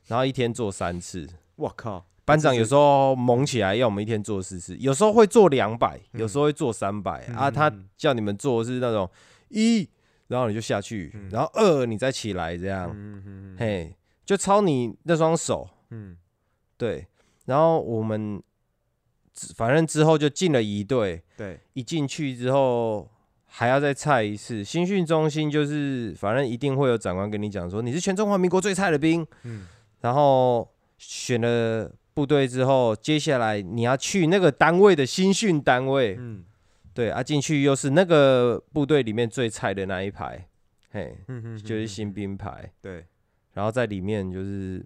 [0.08, 1.26] 然后一天做三次。
[1.56, 7.48] 我靠，班长有时候猛起来要我们一天做四次，有时候会做两百、嗯有时候会做三百、啊。
[7.48, 9.10] 嗯他嗯叫你们做是那种
[9.48, 9.88] 一，
[10.28, 16.18] 然后你就下去，嗯然后二你再起来这样，嗯嗯嗯嘿，就抄你那双手，嗯
[16.78, 17.06] 对。
[17.46, 18.42] 然后我们
[19.56, 23.08] 反正之后就进了一队，对，一进去之后
[23.46, 24.64] 还要再菜一次。
[24.64, 29.68] 新训中心就是反正一定会有长官跟你讲说你是全中华民国最菜的兵，嗯
[30.02, 36.44] 然后选了部队之后，接下来你要去那个单位的新训单位，嗯
[36.96, 40.48] 对啊，进去又是那个部队里面最菜的那一排，
[40.90, 41.14] 嘿，
[41.62, 43.06] 就是新兵排，对，
[43.52, 44.84] 然后在里面就是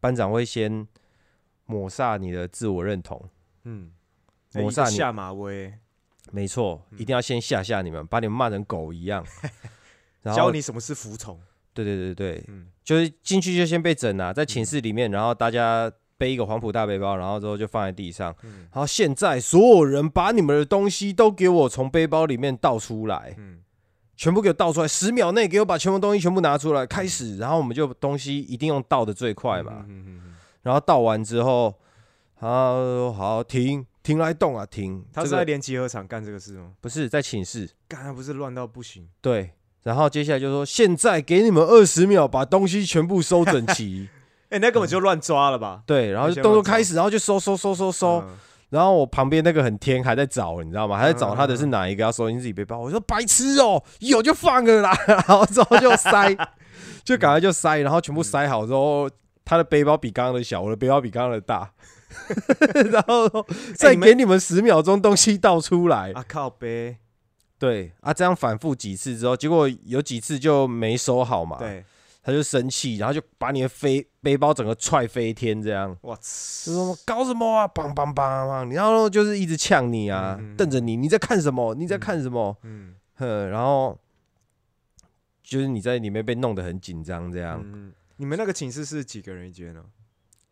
[0.00, 0.86] 班长会先
[1.64, 3.30] 抹煞你的自我认同，
[3.62, 3.92] 嗯，
[4.54, 5.72] 抹煞你下马威，
[6.32, 9.24] 没错，嗯一定要先吓吓你们，把你们骂成狗一样，
[10.22, 11.40] 然后教你什么是服从，
[11.72, 15.90] 对对对对，嗯就是进去就先被整啊、在寝室里面，然后大家
[16.22, 18.32] 背一个黄埔大背包，然后之后就放在地上。
[18.44, 23.58] 嗯然后现在所有人把你们的东西都给我从背包里面倒出来，嗯
[24.16, 27.38] 全部给我倒出来，十秒内给我把全部东西全部拿出来，开始。
[27.38, 29.84] 然后我们就东西一定用倒的最快嘛。
[29.88, 31.74] 嗯嗯嗯嗯然后倒完之后，
[32.36, 35.04] 好好停停来动啊停。
[35.12, 36.70] 他是在连集合场干这个事吗？
[36.80, 39.50] 不是在寝室干，他不是乱到不行，对。
[39.82, 44.08] 然后接下来就说，现在给你们二十秒，把东西全部收整齐。
[44.52, 45.82] 哎，那根本就乱抓了吧？
[45.86, 48.20] 对，然后就动作开始，然后就收收收收收。
[48.20, 48.28] 嗯
[48.72, 50.96] 然后我旁边那个很天还在找，你知道吗？
[50.96, 52.78] 还在找他的是嗯哪一个要收进自己背包。
[52.78, 56.34] 我说白痴哦，有就放了啦， 然后之后就塞。
[57.04, 59.10] 就赶快就塞，然后全部塞好之后，
[59.44, 61.70] 他的背包比刚刚的小，我的背包比刚刚的大，
[62.90, 63.44] 然后
[63.76, 66.10] 再给你们十秒钟东西倒出来。
[66.12, 66.96] 啊靠背，
[67.58, 71.84] 对啊，这样反复几次之后，结果有几次就没收好嘛，对，
[72.22, 76.22] 他就生气，然后就把你的飞背包整个踹飞天，这样我就
[76.72, 81.74] 说搞什么啊，梆梆梆梆，然后就是一直呛你啊，瞪着你，你在看什么？
[81.74, 82.56] 你在看什么？
[82.62, 83.98] 嗯哼，然后
[85.42, 87.60] 就是你在里面被弄得很紧张，这样。
[87.64, 89.84] 嗯，你们那个寝室是几个人一间呢？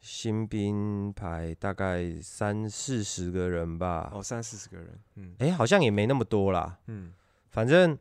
[0.00, 6.78] 新兵排大概三四十个人吧，哦，三四十个人，嗯哎、好像也没那么多啦。
[6.86, 7.12] 嗯
[7.50, 7.98] 反正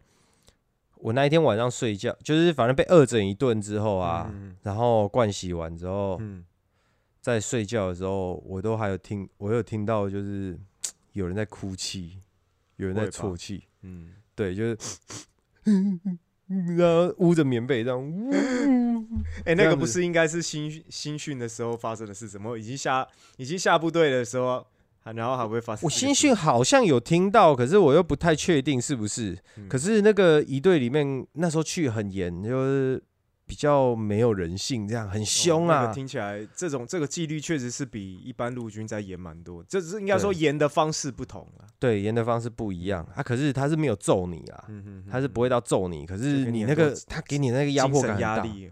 [0.99, 6.45] 我那一天晚上睡觉，就是反正被恶整一顿之后啊，嗯然后灌洗完之后，嗯，
[7.21, 10.59] 在睡觉的时候，我都还有听，我有听到就是
[11.13, 12.19] 有人在哭泣，
[12.75, 14.77] 有人在啜泣，嗯，对，就是。
[16.75, 18.31] 然后捂着棉被这样，呜
[19.45, 22.27] 哎、那个不是应该是新新训的时候发生的事？
[22.27, 23.07] 怎么已经下
[23.37, 24.65] 已经下部队的时候，还
[25.13, 25.81] 然后还会发生？
[25.83, 29.37] 我新训，好像有听到，可是我又不太确定是不是。
[29.57, 33.01] 嗯可是那个一队里面那时候去很严，就是
[33.45, 35.79] 比较没有人性，这样很凶啊。
[35.79, 41.65] 哦那个听起来这种这个纪律确实是比一般陆军在严蛮多，这是应该说严的方式不同了。
[41.79, 43.23] 对，严的方式不一样啊。
[43.23, 48.69] 可是他是没有揍你啊，嗯哼他是不会到揍你，可是给你那个他给你那个压迫感很大，压力，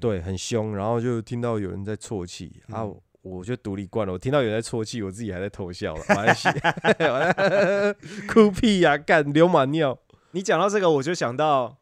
[0.00, 0.76] 对，很凶。
[0.76, 3.00] 然后就听到有人在啜泣啊嗯。
[3.26, 6.48] 我就独立惯了，我听到有人在啜泣，我自己还在偷笑了，我还写
[8.28, 9.98] 哭屁呀、干流满尿。
[10.30, 11.78] 你讲到这个，我就想到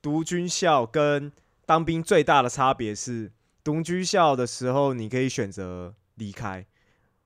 [0.00, 1.32] 读军校跟
[1.66, 3.32] 当兵最大的差别是，
[3.64, 6.64] 读军校的时候你可以选择离开。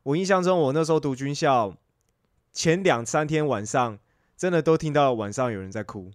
[0.05, 1.77] 我印象中，我那时候读军校
[2.53, 3.99] 前两三天晚上，
[4.37, 6.11] 真的都听到晚上有人在哭，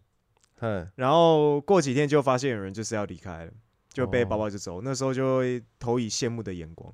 [0.60, 3.52] 嗯，然后过几天就发现有人就是要离开了，
[3.92, 4.82] 就背哦包包就走。
[4.82, 6.92] 那时候就会投以羡慕的眼光。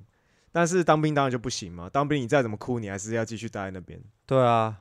[0.52, 4.00] 但是当兵当然就不行嘛，当兵你再怎么哭，你还是要继续待在那边。
[4.26, 4.76] 对啊，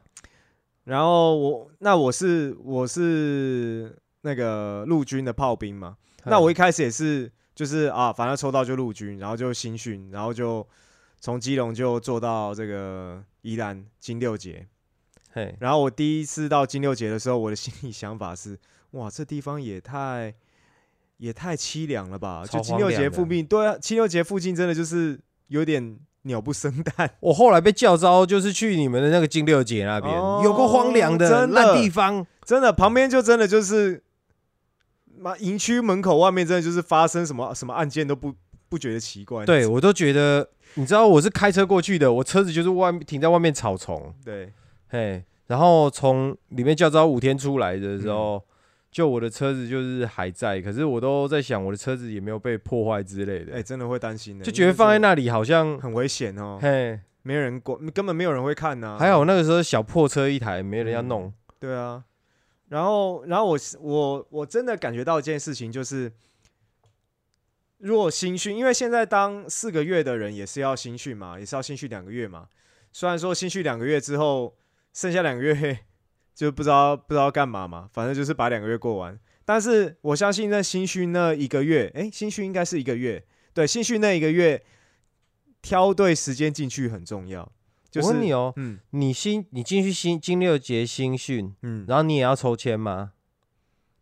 [0.83, 10.67] 然后我那我是我是那个陆军的炮兵嘛，那我一开始也是就是啊，反正抽到就陆军，然后就新训，然后就
[11.19, 14.67] 从基隆就做到这个宜兰金六节。
[15.31, 18.57] 嘿，然后我第一次到金六节的时候，我的心里想法是：
[18.91, 20.33] 哇，这地方也太
[21.17, 22.43] 也太凄凉了吧！
[22.43, 27.11] 就金六节附近，对啊，金六节附近真的就是有点鸟不生蛋。
[27.21, 32.25] 我后来被叫招，就是去你们的那个金六姐那边，哦有个荒凉的真的烂地方。
[32.45, 34.01] 真的，旁边就真的就是，
[35.17, 38.33] 妈营区门口外面真的就是发生什么什么案件都不
[38.67, 39.45] 不觉得奇怪。
[39.45, 44.51] 对我都觉得，你知道我是开车过去的，我车子就是外面停在外面草丛，对，
[44.87, 48.43] 嘿，然后从里面叫招五天出来的时嗯候，
[48.99, 62.03] 就我的车子就是还在，可是我都在想我的车子也没有被破坏之类的，哎、真的会担心的，就觉得放在那里好像，很危险哦，嘿，没人管，根本没有人会看呐、还好那个时候小破车一台，没人要弄，对啊，
[62.67, 66.11] 然后，然后我我我真的感觉到一件事情，就是
[67.77, 72.49] 如果新训，因为现在当四个月的人也是要新训嘛，也是要新训两个月嘛。
[72.91, 74.57] 虽然说新训两个月之后，
[74.91, 75.79] 剩下两个月
[76.39, 79.19] 就不知道不知道干嘛嘛，反正就是把两个月过完。
[79.43, 83.21] 但是我相信那新训那一个月，诶，新训应该是一个月，
[83.53, 84.63] 对，新训那一个月
[85.61, 87.51] 挑对时间进去很重要。
[87.91, 93.11] 就是我问你哦，嗯你新你进去新金六节新训，嗯，然后你也要抽签吗？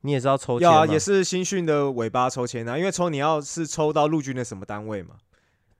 [0.02, 0.76] 你也知道抽签吗？
[0.76, 5.16] 要啊，也是新训的尾巴抽签啊，因为抽你要是抽到陆军的什么单位嘛？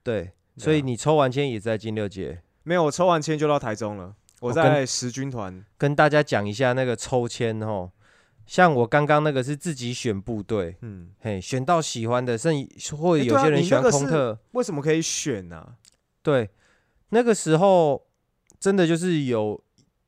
[0.02, 2.42] 对，所以你抽完签也在金六节。
[2.64, 4.16] 没有，我抽完签就到台中了。
[4.40, 7.90] 我我在十军团，跟大家讲一下那个抽签哦，
[8.46, 15.74] 像我刚刚那个是自己选部队，嗯，嘿，选到喜欢的，甚至或有些人喜欢空特，为什么可以选呢、啊？
[16.22, 16.48] 对，
[17.10, 18.06] 那个时候
[18.60, 19.60] 真的就是有，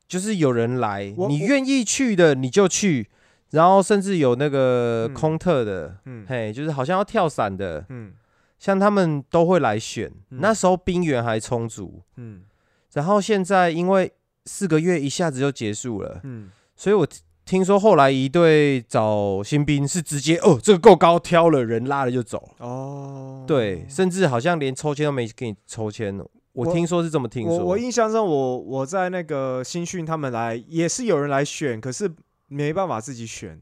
[0.07, 3.11] 就是有人来，你愿意去的你就去，
[3.51, 8.15] 然后甚至有那个嗯空特的，嗯嘿，就是好像要跳伞的，嗯
[8.59, 12.45] 像他们都会来选，嗯那时候兵源还充足，嗯
[12.93, 14.13] 然后现在因为
[14.51, 22.57] 四个月一下子就结束了，嗯，所以我听听说后来一队找新兵是直接哦，这个够高，挑了人拉了就走。
[22.59, 26.27] 哦，对，甚至好像连抽签都没给你抽签哦。
[26.53, 27.59] 我我听说是这么听说。
[27.59, 32.13] 我我印象中我，我在那个新训他们来也是有人来选，可是
[32.49, 33.61] 没办法自己选，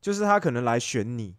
[0.00, 1.34] 就是他可能来选你。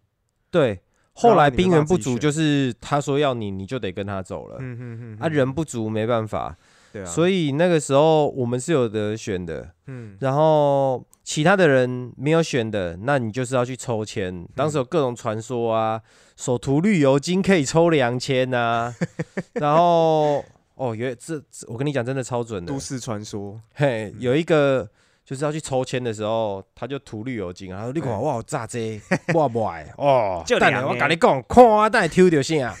[0.50, 0.80] 对，
[1.12, 4.56] 后来兵源不足，就是他说要你，你就得跟他走了。
[4.60, 6.56] 嗯哼哼啊，人不足没办法，
[6.92, 9.70] 对啊，所以以那个时候我们是有得选的。
[9.86, 10.16] 嗯。
[10.20, 14.46] 然后其他的人没有选的，那你就是要去抽签。
[14.54, 16.00] 当时有各种传说啊，
[16.36, 18.94] 手涂绿油精可以抽两千呐，
[19.54, 22.72] 然后哦，有这这我跟你讲，真的超准的。
[22.72, 22.78] 都。
[22.78, 24.88] 市传说，嘿，有一个
[25.24, 28.98] 就是要去抽签的时候，他就涂绿油精啊，然后你看我有炸这，
[29.34, 29.86] 我不爱。
[29.98, 32.74] 哦，等下我跟你讲，看我等下抽到啥，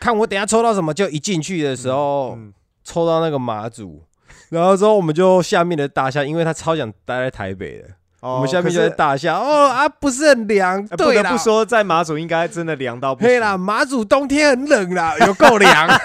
[0.00, 2.52] 看我等下抽到什么，就一进去的时候、嗯，
[2.84, 4.04] 抽到那个马祖，
[4.50, 7.88] 然后之后我们就下面的大笑，因为他超想待在台北的，
[8.20, 11.22] 哦我们下面就在大笑哦啊，不是很凉，呃不对啦。
[11.22, 13.28] 得不，说，在马祖应该真的凉到不行。
[13.28, 15.88] 对啦，马祖冬天很冷啦，有够凉，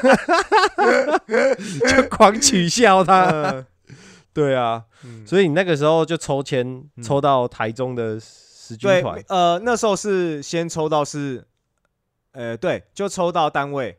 [1.87, 3.25] 就狂取笑他。
[3.25, 3.65] 呃。
[4.31, 5.25] 对啊，嗯。
[5.27, 6.65] 所以你那个时候就抽签
[6.95, 7.03] 嗯。
[7.03, 11.45] 抽到台中的十军对团，，呃，那时候是先抽到是，
[12.31, 13.98] 呃，对，就抽到单位，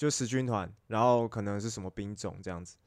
[0.00, 2.78] 就十军团，然后可能是什么兵种这样子。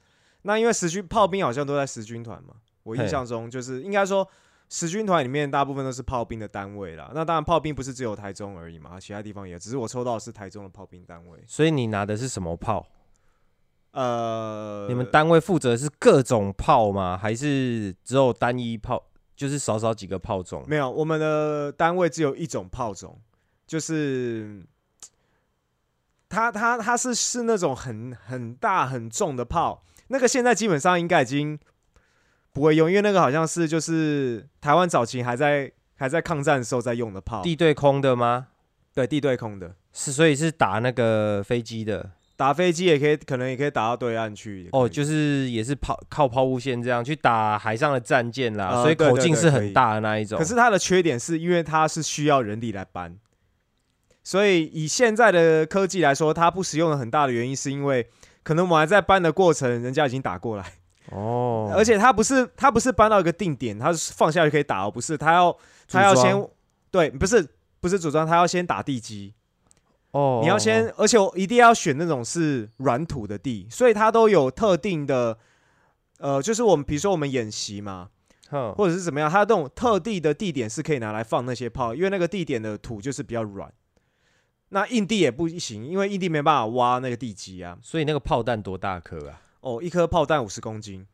[0.41, 4.27] 那因为十军炮兵好像都在十军团嘛，我印象中就是应该说
[4.67, 7.11] 十军团里面大部分都是炮兵的单位啦。
[7.13, 11.39] 那当然炮兵不是只有台中而已嘛，其他地方也，只是我抽到的是台中的炮兵单位。
[11.45, 12.83] 所以你拿的是什么炮？
[13.91, 17.15] 呃，你们单位负责是各种炮吗？
[17.15, 19.03] 还是只有单一炮？
[19.35, 20.65] 就是少少几个炮种？
[20.67, 23.21] 没有，我们的单位只有一种炮种，
[23.67, 24.65] 就是
[26.33, 31.59] 它它它是是那种很很大很重的炮，那个现在基本上应该已经
[32.51, 38.47] 不会用，因为那个好像是就是台湾早期还在还在抗战的时候在用的炮，地对空的吗？
[38.93, 44.67] 对地对空的，是，所以是打那个飞机的打飞机也可以，可能也可以打到对岸去。
[44.71, 50.37] 哦，就是也是抛靠抛物线这样去打海上的战舰啦，所以口径是对对可以很大的那一种。
[50.37, 53.15] 可是它的缺点是因为它是需要人力来搬，
[54.23, 58.07] 所以以现在的科技来说，它不实用的很大的原因是因为
[58.41, 60.73] 可能我们还在搬的过程，人家已经打过来，
[61.11, 65.55] 哦，而且它不是它不是搬到一个定点，它是放下就可以打哦，不是，它要
[65.89, 66.47] 它要先
[66.89, 67.47] 对，不是
[67.81, 69.33] 不是组装，它要先打地基，
[70.11, 75.37] 哦，你要先，而且我一定要选那种是软土的地，所以它都有特定的。
[76.19, 78.07] 呃，就是我们比如说我们演习嘛，
[78.49, 83.69] 哼，或者是怎么样，它这种特地的地点是可以拿来放那些炮，因为那个地点的土就是比较软。
[84.73, 87.77] 那硬地也不行，因为硬地没办法挖那个地基啊。
[87.79, 89.39] 所以那个炮弹多大颗啊？
[89.61, 91.05] 哦，一颗炮弹五十公斤，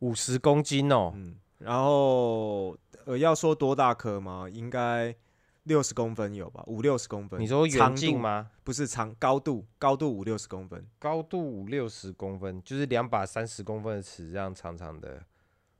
[0.00, 4.46] 五十公斤哦，嗯，然后呃，要说多大颗吗？
[4.52, 5.16] 应该
[5.62, 7.40] 六十公分有吧，五六十公分。
[7.40, 8.18] 你说长远近度？
[8.18, 8.50] 吗？
[8.62, 10.86] 不是长高度，高度五六十公分。
[10.98, 15.22] 高度五六十公分，就是两把三十公分的尺，这样长长的。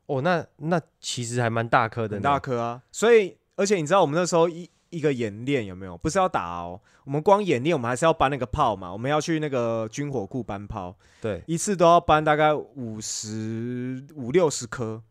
[0.06, 2.82] 哦，那那其实还蛮大颗的很，大颗啊。
[2.90, 5.96] 所以，而且你知道我们那时候一一个演练有没有？
[5.96, 8.92] 不是要打哦，我们光演练，我们还是要搬那个炮嘛。
[8.92, 15.02] 我们要去那个军火库搬炮，对，一次都要搬大概五十五六十颗，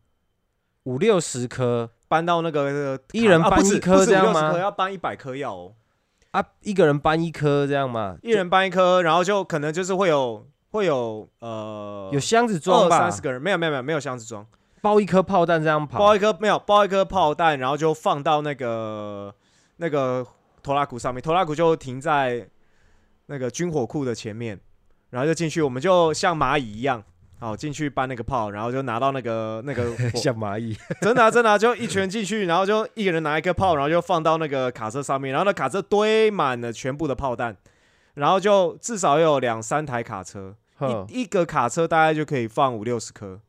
[0.84, 1.90] 五六十颗？
[2.08, 4.50] 搬到那个一人搬一颗这样吗？
[4.50, 5.74] 颗要搬一百颗药哦，
[6.30, 8.16] 啊，一个人搬一颗这样吗？
[8.22, 12.98] 一人搬一颗，然后就可能就是会有会有呃有箱子装吧？
[12.98, 14.46] 三十个人，没有没有没有没有箱子装，
[14.80, 15.98] 包一颗炮弹这样跑。
[15.98, 19.34] 包，一颗没有包一颗炮弹，然后就放到那个
[19.78, 20.24] 那个
[20.62, 22.46] 拖拉库上面，拖拉库就停在
[23.26, 24.58] 那个军火库的前面，
[25.10, 27.02] 然后就进去，我们就像蚂蚁一样，
[27.38, 30.76] 好进去搬那个炮，然后就拿到那个那个火 像蚂蚁。
[31.00, 37.56] 真的、啊、真的、啊、就一拳进去，然后就一个人拿一颗炮，然后就放到那个卡车上面，然后那卡车堆满了全部的炮弹，
[38.14, 40.56] 然后就至少有两三台卡车，
[41.08, 43.40] 一一个卡车大概就可以放五六十颗。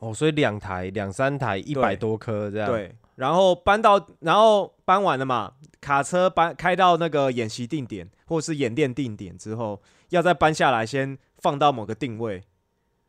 [0.00, 12.42] 哦，所以两台、两三台，一百多颗这样。，对，然后搬到，然后搬完了嘛，卡车搬开到那个演习定点或是演练定点之后，要再搬下来，先放到某个定位，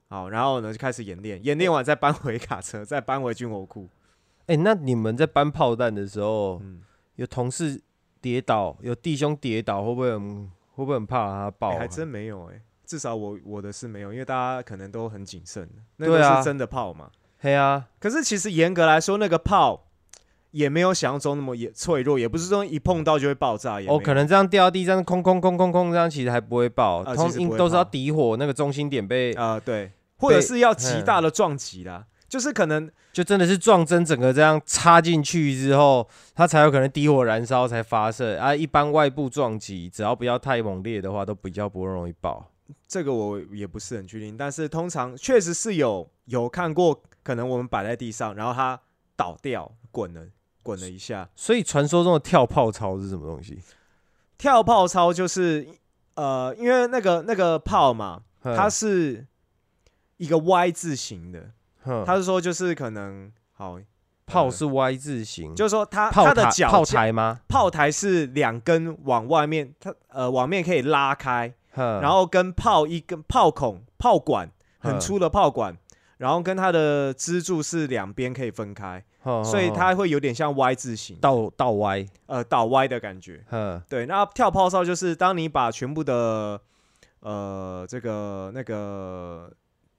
[0.10, 3.90] 好，然后呢就开始演练，演练完再搬回卡车，再搬回军火库。
[4.48, 6.82] 哎、那你们在搬炮弹的时候，嗯，
[7.16, 7.82] 有同事
[8.22, 17.10] 跌倒，有弟兄跌倒，会不会很会不会很怕他爆、还真没有哎、至少我我的是没有，因为大家可能都很谨慎，那个是真的炮嘛。
[17.40, 19.88] 嘿啊，可是其实严格来说，那个炮
[20.56, 23.82] 也没有想象中那么也脆弱，也不是说一碰到就会爆炸。
[23.82, 38.56] 也哦，可能这样掉到地上，空空空空空，这样其实还不会爆，啊通其实不会都是要底火，那个中心点被、啊、对，或者是要极嗯大的撞击啦，就是可能就真的是撞针，整个这样插进去之后，它才有可能底火燃烧才发射啊。
[38.56, 42.50] 一般外部撞击，只要不要太猛烈的话，都比较不容易爆。
[42.88, 48.80] 这个我也不是很确定，但是通常确实是有有看过，可能我们摆在地上，然后它
[49.18, 50.22] 倒掉，滚了
[50.66, 51.30] 滚了一下。
[51.36, 53.62] 所以传说中的跳炮操是什么东西？
[54.36, 55.68] 跳炮操就是
[56.16, 59.26] 呃，因为那个那个炮嘛，它是
[60.18, 61.52] 一个 Y 字形的，
[61.84, 62.04] 哼。
[62.04, 63.80] 他是说就是可能好，
[64.26, 67.42] 炮呃是 Y 字形，就是说它炮它的脚炮台吗？
[67.48, 74.50] 炮台是两根往外面，它呃往面可以拉开，然然后跟炮一根炮孔炮管
[74.80, 75.78] 很嗯粗的炮管，
[76.18, 79.04] 然后跟它的支柱是两边可以分开，
[79.44, 83.44] 所以它会有点像 Y 字形，倒倒歪，呃倒 Y 的感觉。
[83.50, 86.62] 哼，对，那跳炮哨就是当你把全部的
[87.22, 89.52] 呃这个那个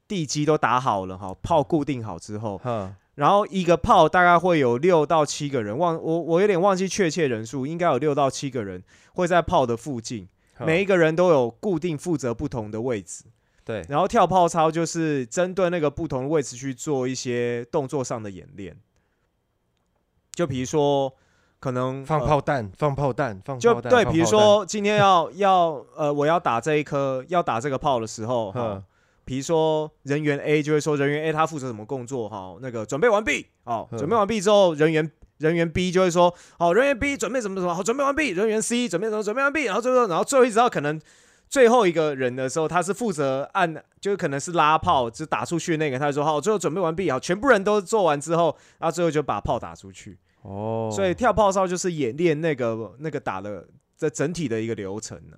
[0.06, 8.82] 地基都打好了哈，炮固定好之后，哼，然后一个炮大概会有六到七个人，忘我我有点忘记确切人数，应该有六到七个人
[9.14, 10.64] 会在炮的附近，哼。
[10.64, 13.24] 每一个人都有固定负责不同的位置。
[13.64, 18.76] 对，然后跳炮操就是针对那个不同的位置去做一些动作上的演练，
[20.36, 21.10] 就比如说
[21.58, 28.84] 可能呃放炮弹，放炮弹，放就对，炮弹放比如说今天要要呃，我要打这一颗，要打这个炮的时候，哈哼，
[29.24, 41.00] 比如说人员 A 就会说人员 A 他负责什么工作，哈，那个准备完毕，哦，嗯准备完毕之后，人员人员 B 就会说，好，人员 B 准备什么什么，好，准备完毕，人员 C 准备什么准备完毕，然后最后然后最后一直到可能
[41.48, 50.18] 最后一个人的时候，他是负责按，就是可能是拉炮，就打出去那个，他就说好，最后准备完毕，好，全部人都做完之后，然后最后就把炮打出去。
[50.46, 53.66] 哦，所以跳炮哨就是演练那个那个打的
[53.96, 55.36] 这整体的一个流程呢、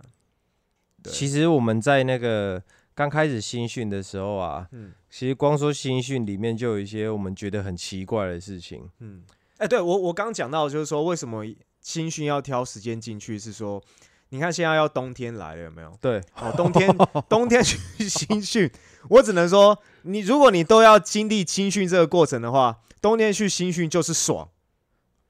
[1.02, 1.12] 对。
[1.12, 2.62] 其实我们在那个
[2.94, 4.92] 刚开始新训的时候啊，嗯。
[5.10, 8.86] 其实光说新训里面就有一些我们觉得很奇怪的事情。
[8.98, 9.22] 嗯，
[9.56, 11.42] 哎、对我我刚讲到就是说为什么
[11.80, 13.82] 新训要挑时间进去，是说
[14.28, 15.90] 你看现在要冬天来了有没有？
[15.98, 16.94] 对，哦，冬天
[17.26, 18.70] 冬天去新训，
[19.08, 24.46] 我只能说你如果你都要经历新训这个过程的话，冬天去新训就是爽，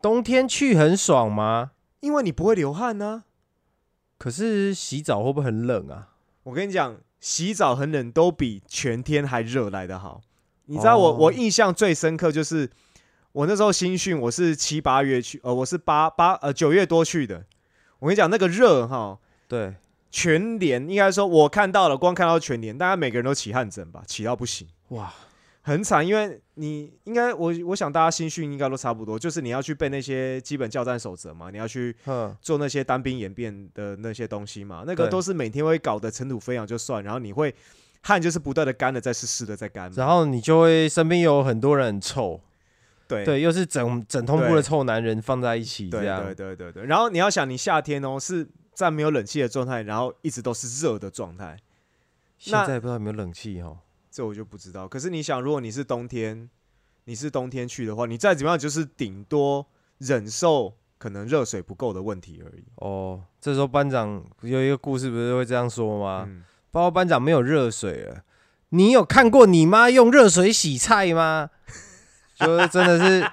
[0.01, 1.73] 冬天去很爽吗？
[2.01, 3.25] 因为你不会流汗呢、
[4.17, 6.11] 可是洗澡会不会很冷啊？
[6.45, 10.21] 我跟你讲，洗澡很冷，都比全天还热来的好。
[10.67, 12.71] 你知道我、哦我印象最深刻就是
[13.33, 17.45] 我那时候新训，我是七八月去，呃，我是八八呃九月多去的。
[17.99, 19.19] 我跟你讲，那个热哈，
[19.49, 19.75] 对，
[20.11, 25.13] 全年应该说我看到了，光看到全年，大家每个人都起汗疹吧，起到不行，哇，
[25.69, 26.07] 很惨。
[26.07, 31.95] 因为你应该我我想大家新训应该都差不多，就是你要去背那些基本教战守则嘛，你要去，
[32.41, 37.55] 做那些单兵演变的那些东西嘛，那个都是每天会搞得尘土飞扬就算，然后你会
[38.03, 42.41] 汗就是不断的干了再是湿的再干，然后你就会身边有很多人很臭，
[43.07, 51.57] 对对，又是整整通铺的臭男人放在一起这对样，对对对对，然后你要想你夏天哦是在没有冷气的状态，然后一直都是热的状态，
[52.39, 53.79] 现在不知道有没有冷气哦。
[54.19, 54.89] 这我就不知道。
[54.89, 56.51] 可是你想，如果你是冬天，
[57.05, 59.65] 你是冬天去的话，你再怎么样就是顶多
[59.99, 62.65] 忍受可能热水不够的问题而已。
[62.79, 66.25] 哦，这时候班长有一个故事，不是会这样说吗？
[66.29, 66.43] 嗯，
[66.73, 68.25] 包括班长没有热水了，
[68.71, 71.51] 你有看过你妈用热水洗菜吗？
[72.35, 73.31] 就是真的是，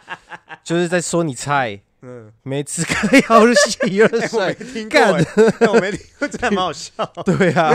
[0.63, 7.03] 就是在说你菜，嗯，每次可要洗热我没水，听过干欸，哎我没听过，真的蛮好笑。
[7.25, 7.73] 对啊，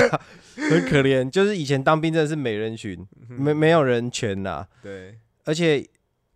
[0.55, 1.29] 很可怜。
[1.29, 5.85] 就是以前当兵真的是没人群，嗯没没有人权呐、对，而且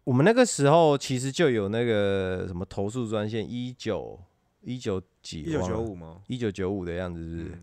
[0.02, 4.20] 我们那个时候其实就有那个什么投诉专线一九
[4.62, 6.20] 一九几一九九五吗？
[6.26, 7.54] 一九九五的样子是不是？
[7.54, 7.62] 嗯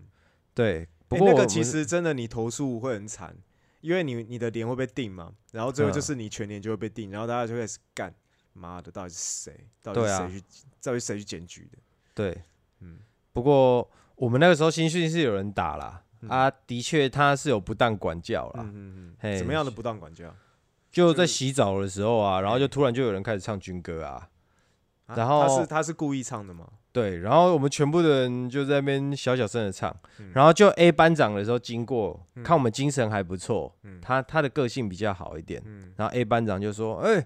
[0.53, 3.35] 对，不欸过那个其实真的你投诉会很惨，
[3.81, 8.13] 因为你你的脸会被定嘛，然后最后嗯就是你全脸就会被定，然后大家就开始干，
[8.53, 9.67] 妈的，到底是谁？
[9.81, 10.43] 到底谁去？
[10.81, 11.77] 到底谁去检举的？
[12.13, 12.41] 对，
[12.79, 12.99] 嗯。
[13.33, 16.29] 不过我们那个时候新训是有人打啦，嗯。
[16.29, 20.33] 啊，的确他是有不当管教啦，嗯嗯嗯，嘿怎么样的不当管教？
[20.91, 24.29] 就在洗澡的时候啊，然后就突然就有人开始唱军歌啊，
[25.05, 26.67] 啊然后他是他是故意唱的吗？
[26.91, 30.29] 对，然后我们全部的人就在那边小小声的唱，嗯。
[30.35, 32.43] 然后就 A 班长的时候经过，嗯。
[32.43, 34.01] 看我们精神还不错，嗯。
[34.01, 35.93] 他他的个性比较好一点，嗯。
[35.95, 37.25] 然后 A 班长就说：“哎、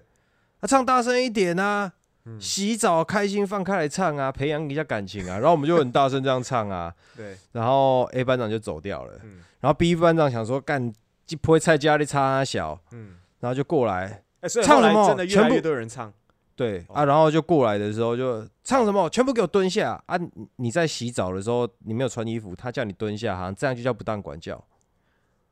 [0.60, 1.92] 啊，唱大声一点啊，
[2.24, 10.92] 嗯，洗澡开心放开来唱啊，培养一下感情啊。”然后我们就很大声这样唱啊， 对，然后 A 班长就走掉了，嗯然后 B 班长想说干，
[11.26, 14.22] 就不会在家里插他小，嗯，然后就过来，
[14.62, 16.12] 唱什么全部真的越来越多人唱，哦
[16.54, 20.16] 对啊，然后就过来的时候就唱什么，全部给我蹲下啊！
[20.16, 24.62] 你你在洗澡的时候你没有穿衣服，他叫你蹲下，好像这样就叫不当管教。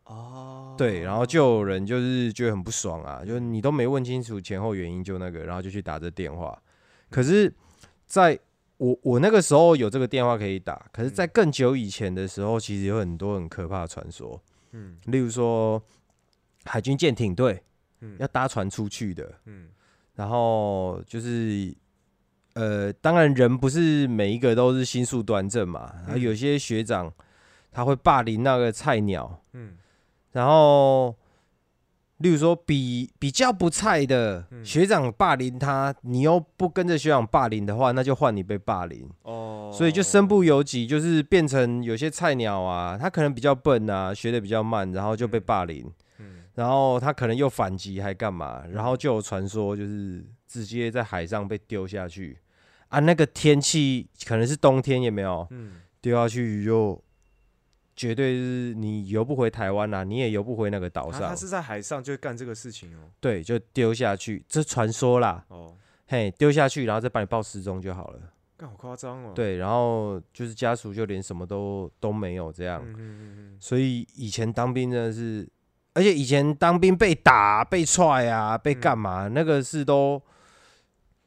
[0.05, 6.61] 哦，对，然后就有人就是觉得很不爽啊，就是你都没问清楚前后原因就那个，然后就去打这电话。
[7.11, 7.53] 可是
[8.07, 8.39] 在
[8.77, 14.41] 我我那个时候有这个电话可以打，可是，在更久以前的时候，其实有很多很可怕的传说，
[14.73, 14.97] 嗯。
[15.07, 15.81] 例如说
[16.65, 17.63] 海军舰艇队
[18.01, 18.17] 嗯。
[18.19, 19.69] 要搭船出去的，嗯。
[20.15, 21.75] 然后就是
[22.55, 26.21] 呃，当然人不是每一个都是心术端正嘛，然后嗯。
[26.21, 27.13] 有些学长
[27.71, 29.77] 他会霸凌那个菜鸟，嗯
[30.35, 31.17] 然后
[32.19, 34.65] 例如说比比较不菜的嗯。
[34.65, 39.09] 学长霸凌他，你又不跟着学长霸凌的话，那就换你被霸凌。
[39.23, 46.45] 哦，所以就身不由己，就是变成有些菜鸟啊，他可能比较笨啊，学的比较慢，然后就被霸凌，嗯。
[46.55, 52.39] 然后他可能又反击还干嘛，然后就有传说就是直接在海上被丢下去。
[52.89, 55.47] 啊，那个天气可能是冬天也没有？
[55.51, 55.81] 嗯。
[56.01, 57.03] 丢下去就
[57.97, 63.11] 绝对是你游不回台湾啦、你也游不回那个岛上啊他，是在海上就干这个事情哦。
[63.21, 65.75] 对，就丢下去，这传说啦，哦，
[66.07, 68.21] 嘿，丢下去然后再把你报失踪就好了，
[68.57, 72.83] 干好夸张哦。，对，然后就是家属就连什么都都没有这样。
[72.85, 75.49] 嗯嗯嗯所以以前当兵真的是，
[75.95, 80.21] 而且以前当兵被打、被踹啊、被干嘛，那个是都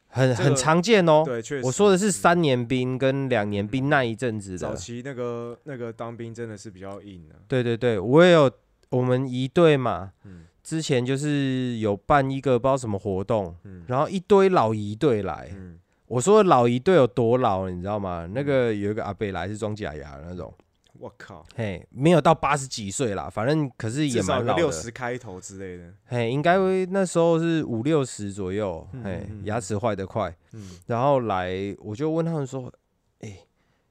[0.08, 1.26] 很这个很常见哦嗯，。
[1.26, 1.66] 对，确实。
[1.66, 7.36] 我说的是嗯三年兵跟两年兵那一阵子的，早期那个那个当兵真的是比较硬的。
[7.46, 8.50] 对对对，我也有
[8.90, 15.50] 我们一队嘛，嗯之前就是有办一个不知道什么活动，嗯然后一堆老一队来。
[15.54, 18.28] 嗯，我说的老一队有多老，你知道吗？
[18.34, 20.52] 那个有一个阿贝来是装假牙的那种，
[20.98, 24.72] 我靠，嘿，没有到八十几岁啦，反正可是也蛮老的。
[24.72, 25.92] 十开头之类的。
[26.06, 30.78] 嘿，应该会那时候是五六十左右，嗯嘿牙齿坏得快，嗯。
[30.86, 32.72] 然后来我就问他们说，
[33.20, 33.38] 哎、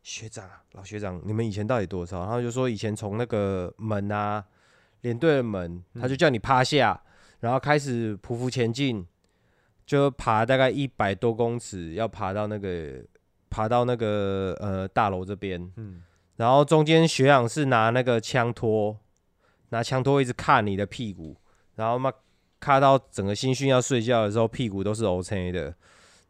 [0.03, 2.20] 学长啊，老学长，你们以前到底多少？
[2.20, 4.43] 然后就说以前从那个门啊，
[5.01, 7.01] 连队的门，他就嗯叫你趴下，
[7.39, 9.05] 然后开始匍匐前进，
[9.86, 13.03] 就爬大概一百多公尺，要爬到那个
[13.49, 16.03] 爬到那个呃大楼这边，嗯
[16.38, 18.98] 然后中间学长是拿那个枪托，
[19.70, 21.36] 拿枪托一直看你的屁股，
[21.76, 22.12] 然后嘛
[22.60, 25.76] 看到整个新训要睡觉的时候，屁股都是 O C 的，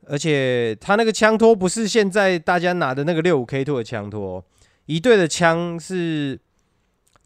[0.05, 4.43] 而且他那个枪托不是现在大家拿的那个六五 K two 的枪托，
[4.85, 6.39] 一队的枪是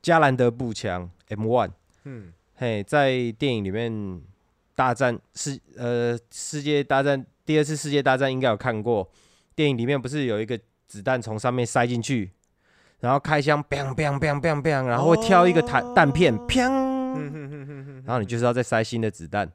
[0.02, 1.72] 加兰德步枪 M one，
[2.04, 2.34] 嗯。
[2.56, 4.22] 嘿，在电影里面
[4.76, 9.10] 大战世呃世界大战第二次世界大战应该有看过，
[9.56, 12.30] 电影里面不是有一个子弹从上面塞进去，
[13.02, 16.34] 然后开箱，bang bang bang bang bang，然后会挑一个弹弹片，
[18.06, 19.52] 然后你就是要再塞新的子弹。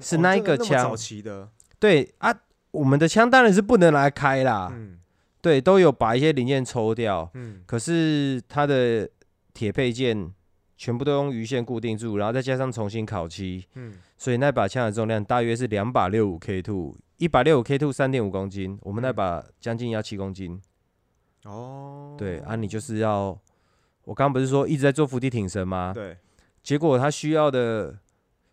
[0.00, 2.34] 是那一个枪那么早期的，对啊，
[2.70, 4.98] 我们的枪当然是不能来开啦，嗯。
[5.42, 7.60] 对，都有把一些零件抽掉，嗯。
[7.66, 9.08] 可是它的
[9.54, 10.32] 铁配件
[10.76, 13.92] 全部都用鱼线固定住，然后再加上重新烤漆，嗯。
[14.16, 20.60] 所以那把枪的重量大约是两把六五 K two，一把六五 K two 三点五公斤，我们那把将近要七公斤。
[21.46, 23.38] 哦，对啊，你就是要，
[24.04, 25.92] 我刚刚不是说一直在做伏地挺身吗？
[25.94, 26.16] 对，
[26.62, 27.94] 结果他需要的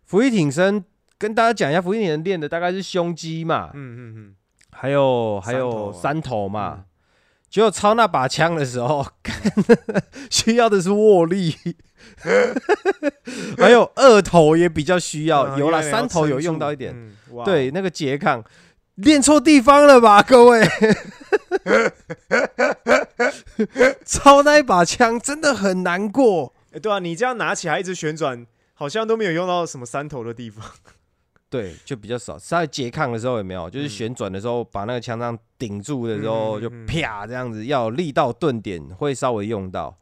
[0.04, 0.84] 伏地挺身，
[1.18, 4.34] 跟大家讲一下，伏地挺身练的大概是胸肌嘛，嗯嗯
[4.72, 6.74] 还有还有三头嘛。
[6.78, 6.84] 嗯
[7.54, 9.06] 结果抄那把枪的时候，
[10.28, 11.54] 需要的是握力，
[13.56, 16.92] 还有二头也比较需要，嗯，有了三头有用到一点。
[17.44, 18.42] 对，那个拮抗
[18.96, 20.60] 练错地方了吧，各位？
[24.04, 26.54] 抄那一把枪真的很难过。
[26.72, 30.64] 哎对啊，你这样拿起来一直旋转，好像都没有用到什么三头的地方。
[31.48, 32.36] 对，就比较少。
[32.36, 33.70] 在拮抗的时候有没有？
[33.70, 39.96] 就是嗯旋转的时候，把那个枪这样顶住的时候，就啪这样子，要有力道顿点会稍微用到。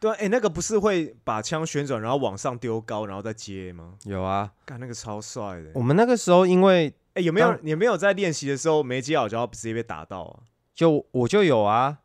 [0.00, 3.94] 对啊，哎，那个不是会把枪旋转，然后往上丢高，然后再接吗？
[4.04, 5.80] 有啊，干那个超帅的我。
[5.80, 10.40] 们那个时候因为哎，有没有有没有在练习的时候没接好就要直接被打到啊？
[10.76, 11.98] 就我就有啊，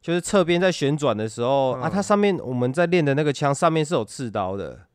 [0.00, 4.86] 就是侧边在旋转的时候、啊，嗯它上面我们在练的那个枪上面是有刺刀的。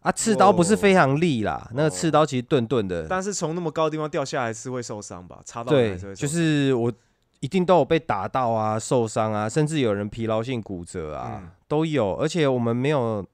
[0.00, 3.06] 啊，刺刀不是非常利啦，那个刺刀其实钝钝的。
[3.08, 5.40] 但是从那么高的地方掉下来是会受伤吧？
[5.44, 6.92] 插到人对就是我
[7.40, 12.14] 一定都有被打到啊，受伤啊，甚至有人疲劳性骨折啊，嗯都有。
[12.16, 13.24] 而且我们没有，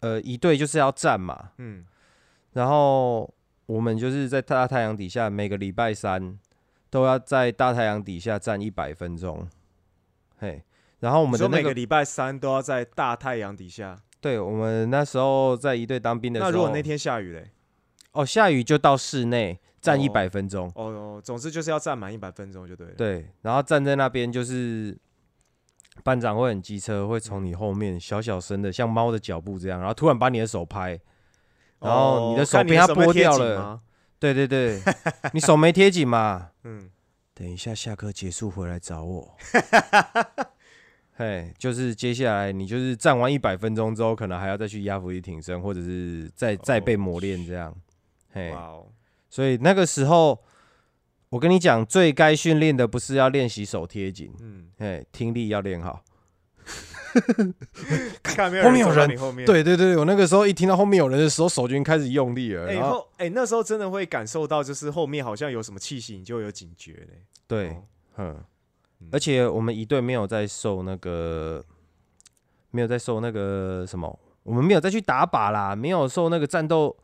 [0.00, 1.84] 呃，一队就是要站嘛，嗯
[2.52, 3.32] 然后
[3.66, 6.38] 我们就是在大太阳底下，每个礼拜三
[6.94, 9.48] 都要在大太阳底下站一百分钟，
[10.38, 10.62] 嘿。
[11.00, 13.98] 然后我我们的那个，每个礼拜三都要在大太阳底下。
[14.20, 17.50] 对我们那时候在一队当兵的时候，那如果那天下雨嘞？
[18.12, 22.94] 哦下雨就到室内站一哦百分钟，哦哦，总之就是要站满一百分钟就对了。
[22.94, 24.96] 对，然后站在那边就是
[26.04, 30.96] 班长会很机车，会从你后面小小声的像猫的脚步这样，然后突然把你的手拍，
[31.80, 33.80] 然后你的哦手被他看有没有拨掉了
[34.32, 34.80] 对对对，
[35.34, 36.52] 你手没贴紧嘛？
[36.64, 36.88] 嗯，
[37.34, 39.36] 等一下下课结束回来找我。
[41.12, 47.74] 嘿，就是接下来你就是站完一百分钟之后，可能还要再去压伏地挺身，或者是再再被磨练这样。
[48.32, 48.50] 嘿，
[49.28, 50.42] 所以那个时候，
[51.28, 56.02] 我跟你讲，最该训练的不是要练习手贴紧，嗯，嘿，听力要练好。
[58.62, 59.08] 后面有人
[59.44, 62.66] 对对对，我那个时候一听到后面有人的时候，手就已经开始用力了。
[62.68, 67.24] 哎、然后后哎、那时候真的会感受到，就是后面好像有什么气息，你就有警觉嘞。
[67.46, 67.82] 对哦，
[68.16, 68.44] 嗯
[69.00, 71.64] 嗯，而且我们一队没有在受那个，
[72.70, 76.96] 没有在受那个什么，我们没有再去打靶啦，没有受那个战斗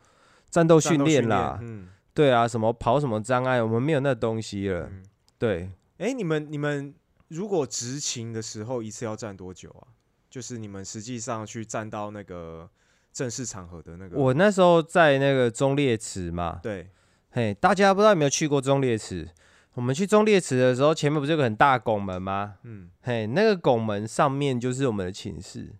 [0.50, 1.58] 战斗训练啦。
[1.62, 4.88] 嗯对啊，什么跑什么障碍，我们没有那东西了。
[4.90, 5.04] 嗯。
[5.38, 6.92] 对，哎、你们你们
[7.28, 9.86] 如果执勤的时候一次要站多久啊？
[10.30, 12.70] 就是你们实际上去站到那个
[13.12, 16.88] 正式场合的那个，我那时候在那个中烈祠嘛，对
[17.30, 19.28] 嘿，大家不知道有没有去过中烈祠？
[19.74, 22.56] 我们去中烈祠的时候，前面不是有个很大的拱门吗？
[22.62, 25.74] 嗯嘿，那个拱门上面就是我们的寝室。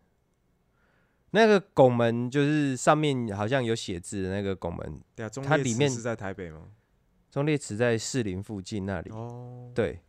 [1.33, 6.63] 那个拱门就是上面好像有写字的那个拱门，对啊，中它里面是在台北吗？
[7.31, 9.11] 中烈祠在士林附近那里。
[9.11, 10.01] 哦，对，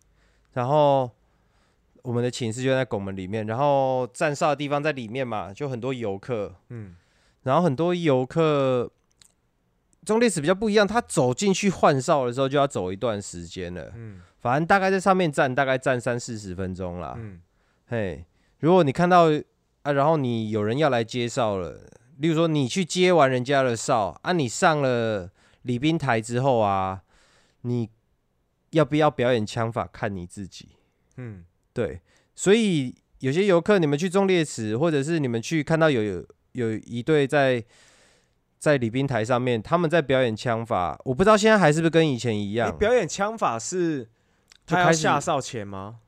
[0.53, 1.11] 然后
[2.03, 6.95] 我们的寝室就在拱门里面，然后站哨的地方在里面嘛，就很多游客，嗯
[7.43, 8.91] 然后很多游客。
[10.03, 17.13] 中烈史比较不一样，他走进去换哨的时候就要走一段时间了，嗯反正大概在上面站，大概站三四十分钟啦。
[17.19, 17.39] 嗯
[17.85, 18.25] 嘿，
[18.61, 19.27] 如果你看到
[19.83, 21.87] 啊，然后你有人要来接哨了，
[22.17, 25.29] 例如说你去接完人家的哨啊，你上了
[25.61, 27.03] 礼宾台之后啊，
[27.61, 27.87] 你
[28.71, 30.69] 要不要表演枪法看你自己。
[31.17, 32.01] 嗯对，
[32.35, 37.63] 所以有些游客你们去中烈池，或者是你们去看到有有有一队在
[38.59, 44.09] 在礼宾台上面，他们在表演枪法，我不知道现在还是不是跟以前一你样，表演枪法是
[44.65, 45.99] 他要下哨前吗？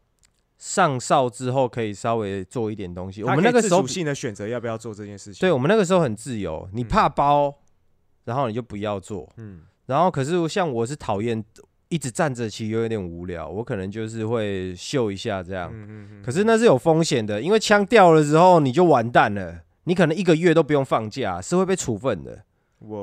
[0.58, 3.22] 上哨之后可以稍微做一点东西。
[3.22, 5.42] 我们那个时候性的选择要不要做这件事情。
[5.42, 7.54] 对，我们那个时候很自由，你嗯怕包，
[8.24, 9.30] 然后你就不要做。
[9.38, 11.44] 嗯然后可是像我是讨厌
[11.94, 15.70] 一直站着，其实有点无聊，我可能就是会秀一下这样。
[15.72, 22.44] 嗯嗯嗯，可是那是有风险的，因为枪掉了之后你就完蛋了，你可能一个月都不用放假，是会被处分的。
[22.80, 22.98] 哇，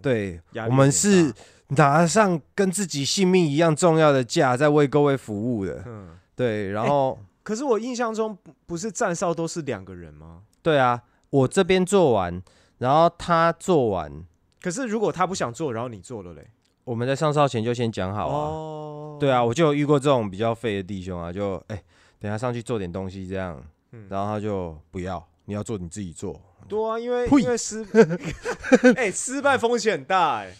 [0.00, 1.34] 对，我们是
[1.70, 5.82] 拿上跟自己性命一样重要的假，在为各位服务的。
[5.84, 6.10] 嗯。
[6.36, 10.42] 对，然后、可是我印象中不不是站哨都是两个人吗？
[10.62, 12.42] 对啊，我这边做完，
[12.78, 14.24] 然后他做完，
[14.60, 16.46] 可是如果他不想做，然后你做了嘞？
[16.86, 18.48] 我们在上哨前就先讲好啊。
[18.48, 21.82] 哦对啊，，我就有遇过这种比较废的弟兄啊，就哎、
[22.20, 23.60] 等下上去做点东西这样，
[23.92, 26.40] 嗯然后他就不要，你要做你自己做。
[26.68, 27.84] 对啊，因为因为失，
[28.94, 30.52] 哎、失败风险很大哎、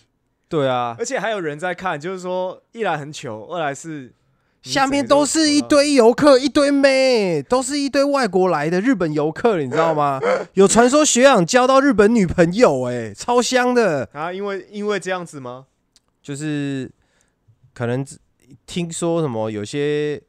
[0.49, 4.13] 对啊，而且还有人在看，就是说，一来很糗，二来是
[4.63, 10.19] 下面都是一，堆游客，一堆妹，都是一堆外国来的日本游客，你知道吗？
[10.55, 15.67] 有传说学长交到日本女朋友、哎，超香的，啊，因为因为这样子吗？
[16.27, 16.91] 就是
[17.73, 18.19] 可能只
[18.67, 20.21] 听说什么有些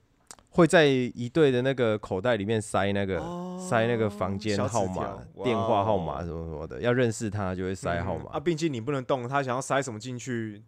[0.50, 3.20] 会在一队的那个口袋里面塞那个、
[3.60, 8.26] 塞那个房间号码、电话号码什么什么的，要认识他就会塞号码。
[8.26, 10.62] 嗯啊，毕竟你不能动，他想要塞什么进去，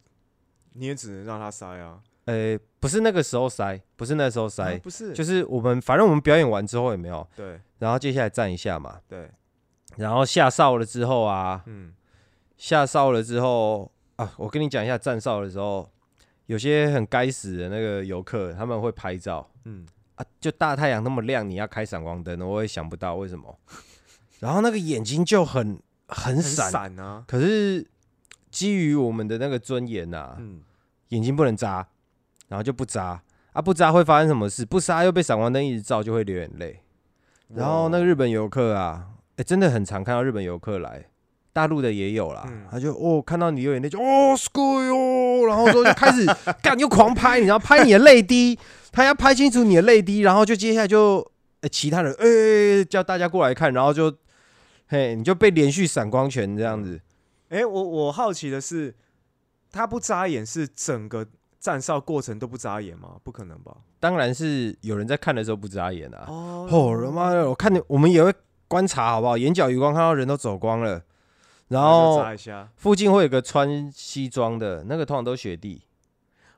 [0.73, 1.99] 你也只能让他塞啊。
[2.25, 9.29] 呃、不是那个时候塞，不是那时候塞，啊不是，就是我们反正我们表演完之后也没有，对然后接下来站一下嘛，对，
[9.97, 11.93] 然后下哨了之后啊，嗯
[12.57, 15.89] 下哨了之后啊，我跟你讲一下站哨的时候，
[16.47, 19.49] 有些很该死的那个游客，他们会拍照。
[19.63, 23.57] 嗯，啊，就大太阳那么亮，你要开闪光灯，我也想不到为什么，
[24.39, 27.87] 然后那个眼睛就很很很闪，闪啊，可是
[28.51, 30.61] 基于我们的那个尊严呐、啊，嗯，
[31.09, 31.87] 眼睛不能眨，
[32.49, 33.23] 然后就不眨。
[33.53, 34.63] 啊，不眨会发生什么事？
[34.63, 36.81] 不眨又被闪光灯一直照，就会流眼泪。
[37.47, 39.07] 然后那个日本游客啊，
[39.37, 41.07] 哎、真的很常看到日本游客来，
[41.51, 42.43] 大陆的也有啦。
[42.47, 46.25] 嗯他就哦，看到你有眼泪就哦 s c o 哟，然后说就开始
[46.61, 48.57] 干又狂拍你，然后拍你的泪滴，
[48.91, 51.25] 他要拍清楚你的泪滴，然后就接下来就
[51.61, 54.15] 哎、其他人哎、叫大家过来看，然后就
[54.87, 56.99] 嘿你就被连续闪光拳这样子。
[57.49, 58.95] 哎、我我好奇的是，
[59.71, 61.25] 他不眨眼是整个
[61.59, 63.15] 站哨过程都不眨眼吗？
[63.23, 63.75] 不可能吧？
[63.99, 66.25] 当然是有人在看的时候不眨眼啊。
[66.27, 67.49] 哦哦，他妈的！
[67.49, 68.33] 我看你，我们也会
[68.67, 69.35] 观察好不好？
[69.37, 71.01] 眼角余光看到人都走光了，
[71.69, 72.21] 然然后。
[72.75, 75.81] 附近会有个穿西装的，那个通常都是学弟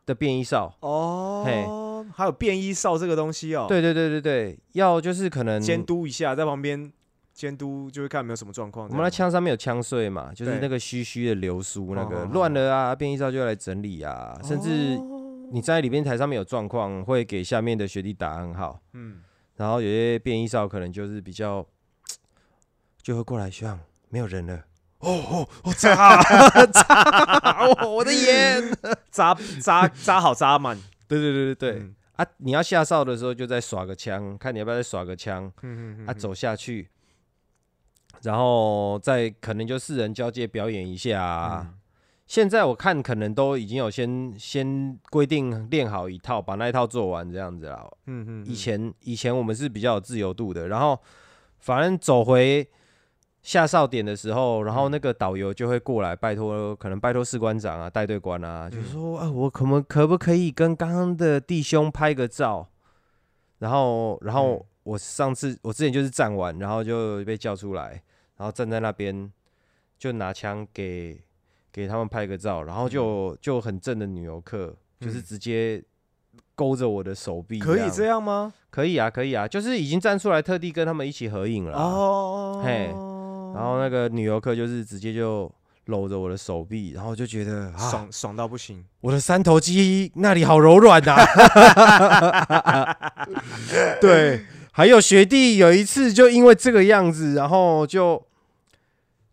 [0.05, 0.75] 的便衣哨。
[0.81, 1.65] 哦，嘿
[2.13, 6.91] 还有便衣哨这个东西哦。，对对对对对，要就是可能监督一下，在旁边
[7.33, 8.87] 监督，就会看有没有什么状况。
[8.89, 15.19] 我们那枪上面有枪碎嘛，就是那个虚虚的流苏，那个乱了啊，便衣哨就要来整理啊，甚至哦
[15.51, 18.79] 你在里边台上面有状况，会给下面的学弟打暗号。
[18.93, 19.21] 嗯，
[19.57, 21.65] 然后有些便衣哨可能就是比较，
[23.03, 24.63] 就会过来学长没有人了，
[25.01, 26.21] 哦哦哦，扎
[26.67, 28.63] 扎，哦 我的眼，
[29.11, 30.77] 扎扎扎好扎满。
[31.07, 31.95] 对对对对对，嗯。
[32.13, 35.45] 啊，你要下哨的时候就再耍个枪，看你要不要再耍个枪。
[35.45, 36.89] 啊，嗯嗯走下去，
[38.21, 41.67] 然后再可能就四人交接表演一下、啊。
[41.67, 41.73] 嗯。
[42.27, 47.85] 现在我看可能都已经有先先规定练好一套，把那一套做完这样子啦。
[48.05, 50.97] 嗯嗯，以前以前我们是比较有自由度的，然后
[51.59, 52.65] 反正走回
[53.41, 62.69] 下哨点的时候，然后那个导游就会过来拜托，可能拜托士官长啊、带队官啊，就嗯说啊，我可不可不可以跟刚刚的弟兄拍个照？
[63.59, 64.65] 然后然后嗯。
[64.83, 68.01] 我上次我之前就是站完，然后就被叫出来，
[68.37, 69.31] 然后站在那边
[69.99, 71.21] 就拿枪给
[71.71, 75.23] 给他们拍个照，然后就就很正的女游客，就是嗯。
[75.23, 75.83] 直接
[76.55, 78.51] 勾着我的手臂，可以这样吗？
[78.71, 81.83] 可以啊，可以啊，就是已经站出来，特地跟他们一起合影了啊。
[81.83, 82.91] 哦，嘿
[83.53, 85.51] 然后那个女游客就是直接就
[85.85, 91.15] 搂着我的手臂，然后就觉得啊，爽爽到不行，我的三头肌那里好柔软呐、
[93.99, 98.23] 对，还有学弟有一次就因为这个样子，然后就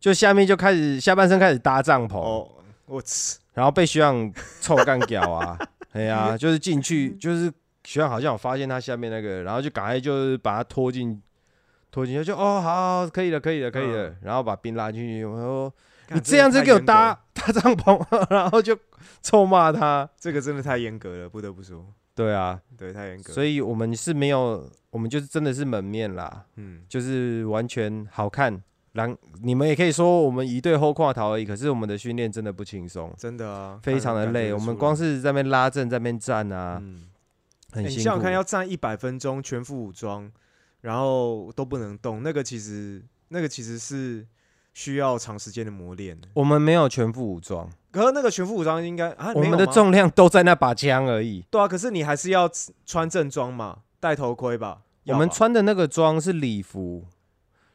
[0.01, 2.49] 就下面就开始下半身开始搭帐篷，哦，
[2.87, 5.59] 我操，然后被学长臭干屌啊，
[5.93, 7.53] 哎呀、就是进去，就是
[7.85, 11.21] 学长好像有发现他下面那个，然后就赶快就是把他拖进
[11.91, 15.73] 拖进去，就哦好好可以了，可以了，可以了，然后把兵拉进去，我说
[16.11, 18.77] 你这样子给我，搭搭帐篷， 然后就
[19.23, 21.85] 臭骂他，这个真的太严格了，不得不说，
[22.15, 28.63] 对啊，对，太严格，所以我们是没有，我们就是真的是门面啦，嗯，就是完全好看。
[28.93, 34.53] 然你们也可以说我们一队后跨逃而已，可是我们的训练真的不轻松，真的啊，非常的累。
[34.53, 37.03] 我们光是是在那边拉阵，在那边站啊，嗯，
[37.71, 37.89] 很辛苦。
[37.91, 40.29] 欸你想想看，要站一百分钟，全副武装，
[40.81, 44.27] 然后都不能动，那个其实那个其实是
[44.75, 46.29] 需要长时间的磨练的。
[46.35, 51.45] 我们没有全副武装，可是那个全副武装应该啊，我们的重量都在那把枪而已。
[51.51, 52.49] 对啊，可是你还是要
[52.87, 54.83] 穿正装嘛，戴头盔吧。
[55.07, 57.07] 我们穿的那个装是礼服，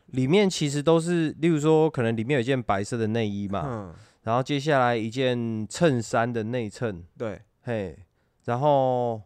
[0.07, 7.97] 里面其实都是，例如说，可能里面有一件白色的内衣嘛，嗯，然后接下来一件衬衫的内衬，对，嘿，
[8.45, 9.19] 然后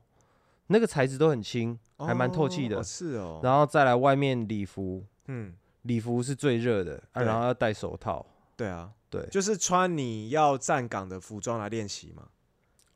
[0.67, 2.83] 那个材质都很轻，还蛮透气的哦。
[2.83, 5.53] 是哦，然后再来外面礼服，嗯，
[5.83, 8.25] 礼服是最热的，啊、对然后要戴手套。
[8.55, 12.23] 对啊，对，就是穿你要站岗的服装来练习嘛。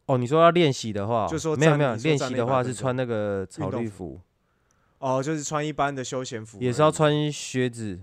[0.08, 4.20] 哦，你说要练习的话，就说没有没有，站你说练站那100习的话是分钟穿那个草运动绿服，
[4.98, 8.00] 哦，就是穿一般的休闲服而已，也是要穿靴子。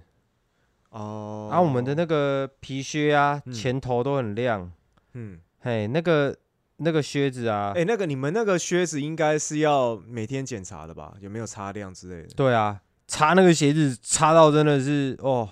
[0.90, 1.50] 哦。
[1.52, 4.70] 啊，我们的那个皮靴啊，嗯前头都很亮，
[5.14, 6.34] 嗯，嘿，那个
[6.78, 11.14] 那个靴子啊，哎、那个你们那个靴子应该是要每天检查的吧？
[11.20, 12.28] 有没有擦亮之类的？
[12.36, 15.48] 对啊，擦那个鞋子擦到真的是哦，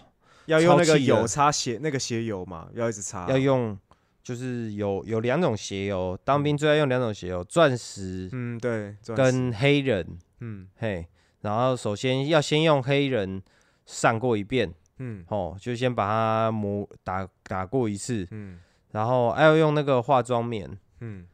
[0.46, 3.28] 要用那个油擦鞋，那个鞋油嘛，要一直擦。
[3.28, 3.76] 要用
[4.22, 10.06] 就是有有两种鞋油，当兵最爱用两种鞋油，钻石嗯，对，跟黑人，
[10.40, 11.06] 嗯嘿，
[11.40, 13.42] 然后首先要先用黑人
[13.84, 18.60] 上过一遍，嗯哦，就先把它磨打打过一次，嗯
[18.92, 20.78] 然后还要用那个化妆棉。
[21.00, 21.24] 嗯，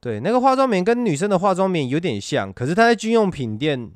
[0.00, 3.90] 对，那个化妆棉跟女生的化妆棉有点像，可是他在军用品店，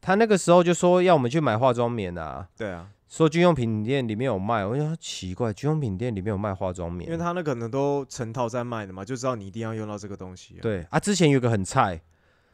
[0.00, 10.62] 他那个时候就说要我们去买化妆棉啊，对啊，说军用品店里面有卖，我就说奇怪，军用品店里面有卖化妆棉，因为他那可能都成套在卖的嘛，就知道你一定要用到这个东西、啊。
[10.62, 12.00] 对啊，之前有个很菜，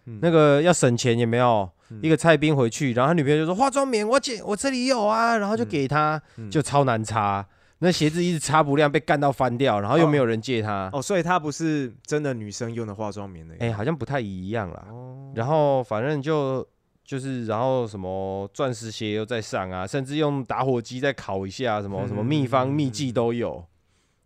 [0.07, 0.18] 嗯。
[0.22, 1.68] 那个要省钱有没有？
[1.91, 2.01] 嗯。
[2.03, 5.68] 一个菜兵回去，然后他女朋友就说化妆棉我姐我这里有啊，然后就嗯。
[5.68, 6.51] 给他，嗯。
[6.51, 7.47] 就超难擦，
[7.79, 13.55] 那鞋子一直擦不亮，被干到翻掉，然后又没有人借他，哦，所以它不是真的女生用的化妆棉的。
[13.59, 14.87] 哎、好像不太一样啦。
[14.91, 16.66] 哦，然后反正就
[17.05, 23.64] 就是，然后什么钻石鞋又在上啊，甚至用打火机再烤一下，什么什么秘方秘技都有。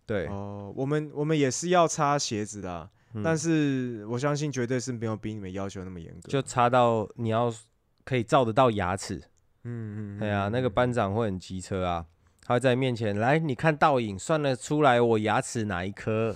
[0.07, 6.29] 对，哦，我们我们也是要擦鞋子的啊、嗯但是我相信绝对是没有比你们要求那么严格。
[6.29, 7.53] 就擦到你要
[8.05, 9.17] 可以照得到牙齿。
[9.65, 12.05] 嗯嗯，对啊，嗯那个班长会很机车啊，
[12.49, 16.35] 他会在面前来，你看倒影，算得出来我牙齿哪一颗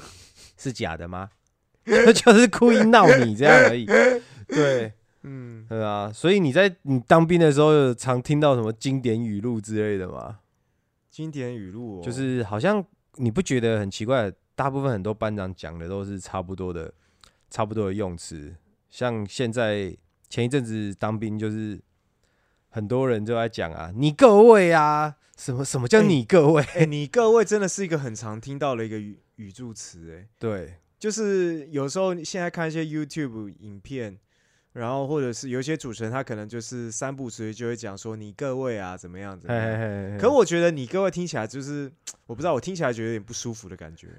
[0.58, 1.30] 是假的吗？
[2.14, 3.86] 就是故意闹你这样而已。
[4.46, 4.92] 对，
[5.22, 10.40] 嗯，对啊，所以你在你当兵的时候，有常听到什么经典语录之类的吗？
[11.10, 12.84] 经典语录、哦、就是好像
[13.14, 14.30] 你不觉得很奇怪？
[14.54, 16.92] 大部分很多班长讲的都是差不多的，
[17.48, 18.54] 差不多的用词。
[18.90, 19.96] 像现在
[20.28, 21.80] 前一阵子当兵，就是
[22.68, 26.62] 很多人就在讲啊，你各位啊，什么什么叫哎你各位？
[26.62, 34.16] 哎、你各位真的是一个很常听到的一个语语助词，哎，对，就是有时候你现在看一些 YouTube 影片，
[34.74, 39.80] 然后或者是有一些主持人他可能就是三不五时就会讲说你各位啊怎么样怎么嘿样。
[39.80, 41.90] 嘿嘿可我觉得你各位听起来就是，
[42.26, 44.10] 我不知道，我听起来觉得有点不舒服的感觉，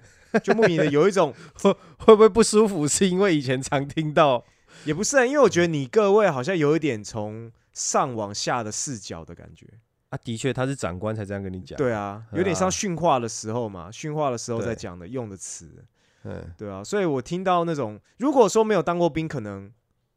[0.44, 2.86] 就莫名的有一种， 会不会不舒服？
[2.86, 4.44] 是因为以前常听到，
[4.84, 9.66] 也不是、啊，因为我觉得你各位好像有一点从上往下的视角的感觉。
[10.14, 15.84] 啊，的确他是长官才这样跟你讲。，对啊，有点像啊训话的时候嘛，训话的时候在讲的用的词。
[16.24, 19.74] 嗯，对啊，所以我听到那种，如果说没有当过兵，可能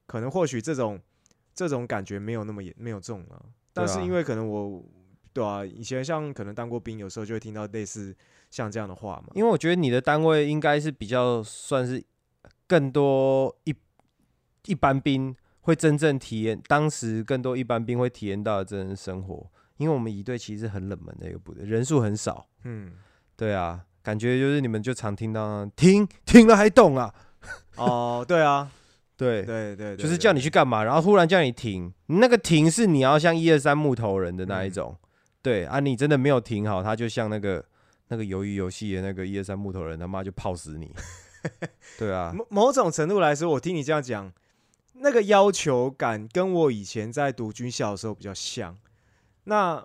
[0.06, 1.00] 可能或许这种
[1.54, 3.40] 这种感觉没有那么严没有重啊。
[3.72, 4.84] 但是因为可能我，
[5.32, 8.14] 对啊，以前像可能当过兵，有时候就会听到类似
[8.50, 9.32] 像这样的话嘛。
[9.34, 12.04] 因为我觉得你的单位应该是比较算是
[12.66, 13.74] 更多一
[14.66, 19.50] 一般兵会真正体验，当时更多一般兵会体验到的真人生活。
[19.78, 22.46] 因为我们乙队其实很冷门的一个部队，人数很少。
[22.64, 22.92] 嗯，
[23.36, 27.12] 对啊，感觉就是你们就常听到停停了还动啊，
[27.76, 28.70] 哦，对啊，
[29.16, 34.72] 对，对对对，就是叫你去干嘛，然后忽然叫你停，那个停是你要像一二三木头人的那一嗯。
[34.72, 34.96] 种，
[35.42, 37.64] 对啊，你真的没有停好，他就像那个
[38.08, 40.92] 那个鱿鱼游戏的那个一二三木头人，他妈就泡死你，
[41.98, 44.32] 对啊，某某种程度来说，我听你这样讲，
[44.94, 48.76] 那个要求感跟我以前在读军校的时候比较像。
[49.48, 49.84] 那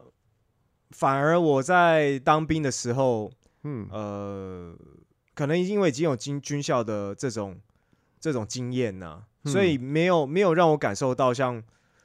[0.90, 3.32] 反而我在当兵的时候，
[3.64, 4.76] 嗯，呃，
[5.34, 7.60] 可能因为已经有军军校的这种
[8.20, 11.64] 这种经验呐、所以没有没有让我感受到像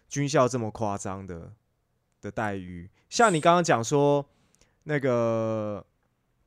[0.08, 1.52] 军校这么夸张的
[2.20, 2.88] 的待遇。
[3.08, 4.24] 像你刚刚讲说
[4.84, 5.84] 那个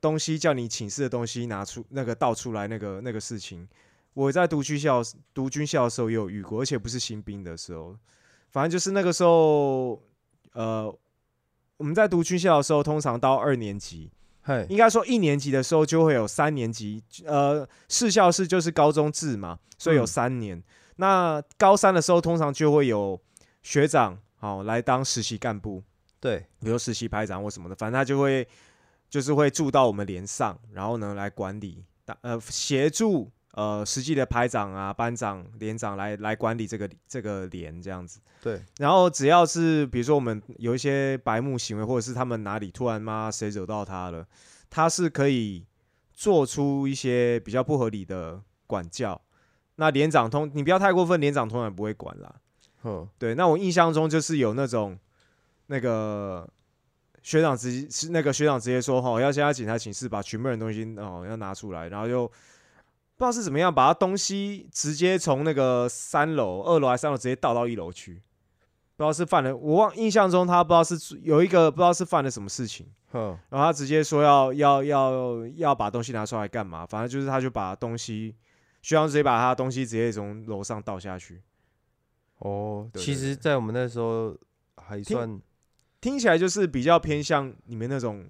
[0.00, 3.68] 东西叫你寝室的东西拿出那个倒出来那个那个事情，
[4.14, 5.02] 我在读军校
[5.34, 7.96] 读军校的时候也有遇过，而且不是新兵的时候，
[8.50, 10.02] 反正就是那个时候，
[10.52, 10.98] 呃，
[11.80, 14.10] 我们在读军校的时候，通常到二年级，
[14.42, 20.06] 嘿，应该说一年级的时候就会有三年级，呃，士校是就是高中制嘛，所以有嗯。
[20.06, 20.62] 三年。
[20.96, 23.18] 那高三的时候，通常就会有
[23.62, 25.82] 学长好、来当实习干部，
[26.20, 28.46] 对，比如实习排长或什么的，反正他就会
[29.08, 31.82] 就是会住到我们连上，然后呢来管理，
[32.20, 38.20] 呃协助呃实际的排长啊、班长、连长来来管理这个这个连这样子。
[38.42, 44.26] 对，然后只要是比如说我们有一些白目行为，或者是他们哪里突然妈谁惹到他了，
[44.70, 45.66] 他是可以
[46.12, 49.20] 做出一些比较不合理的管教。
[49.76, 52.34] 那连长通你不要太过分，连长通常不会管啦。
[52.84, 54.98] 嗯，对，那我印象中就是有那种
[55.66, 56.48] 那个
[57.22, 62.30] 学长直接是那个学长直接说，哈，要现在警察寝室把全部人东西哦要拿出来，然后就
[63.20, 68.14] 不知道是怎么样，把他东西直接从那个三楼、二楼还是三楼直接倒到一楼去，
[68.96, 76.86] 不知道是犯了，我忘印象中他不知道是有一个不知道是犯了什么事情，哼，然后他直接说要要要要把东西拿出来干嘛？
[76.86, 78.34] 反正就是他就把东西，
[78.80, 81.42] 徐阳直接把他的东西直接从楼上倒下去。
[82.38, 84.34] 哦，对对其实，在我们那时候
[84.78, 85.38] 还算，
[86.00, 88.24] 听起来就是比较偏向你们那种，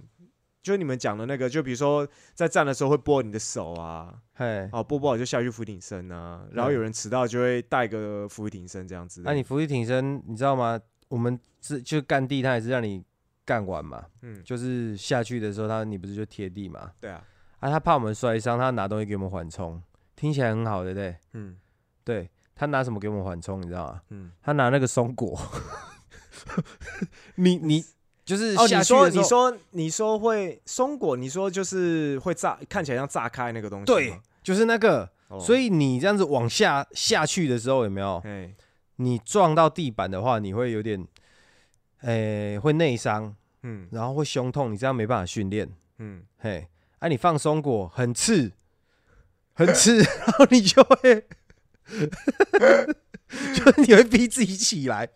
[0.62, 9.22] 就你们讲的那个，就比如说在站的时候会拨你的手啊，嘿，哦拨不好就下去扶挺身啊，然后有人迟到就会带个扶挺身这样子。
[9.24, 10.78] 那、你伏地挺身，你知道吗？
[11.08, 13.02] 我们是就干地，他也是让你
[13.44, 16.92] 干完嘛，嗯，就是下去的时候，他你不是就贴地嘛？
[17.00, 17.24] 对啊，
[17.58, 19.82] 啊，他怕我们摔伤，他拿东西给我们缓冲，
[20.14, 21.16] 听起来很好，对不对？
[21.32, 21.56] 嗯
[22.04, 24.02] 对他拿什么给我们缓冲，你知道吗？
[24.10, 24.30] 嗯。
[24.42, 25.40] 他拿那个松果，
[27.36, 27.84] 你你
[28.30, 33.86] 就是哦，你说你说你说会松果，你说就是会炸，看起来像炸开那个东西。
[33.86, 38.22] 对，就是那个，哦，所以你这样子往下下去的时候，有没有？
[38.24, 38.54] 哎，
[38.96, 41.04] 你撞到地板的话，你会有点，
[42.02, 45.68] 诶、会内伤，嗯然后会胸痛，你这样没办法训练。
[45.98, 46.68] 嗯，嘿，
[47.00, 48.52] 啊，你放松果很刺，
[49.54, 51.26] 很刺，然后你就会，
[53.56, 55.08] 就是你会逼自己起来，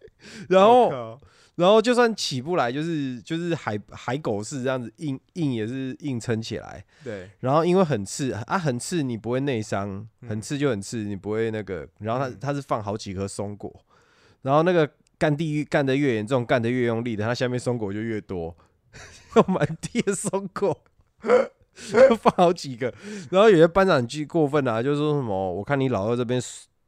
[0.48, 1.20] 然后
[1.56, 6.84] 然后就算起不来，就是就是海海狗式这样子硬硬也是硬撑起来。
[7.04, 11.86] 对，然后因为很刺啊，很刺你不会内伤，很嗯刺就很刺，你不会那个。
[12.00, 13.72] 然后它嗯它是放好几颗松果，
[14.42, 18.56] 然后那个干地狱干得越严重，干得越用力的，它下面松果就越多，
[19.36, 20.76] 有满地的松果，
[22.18, 22.92] 放好几个。
[23.30, 26.42] 然后有些班长很巨过分啊，就说什么我看你老二这边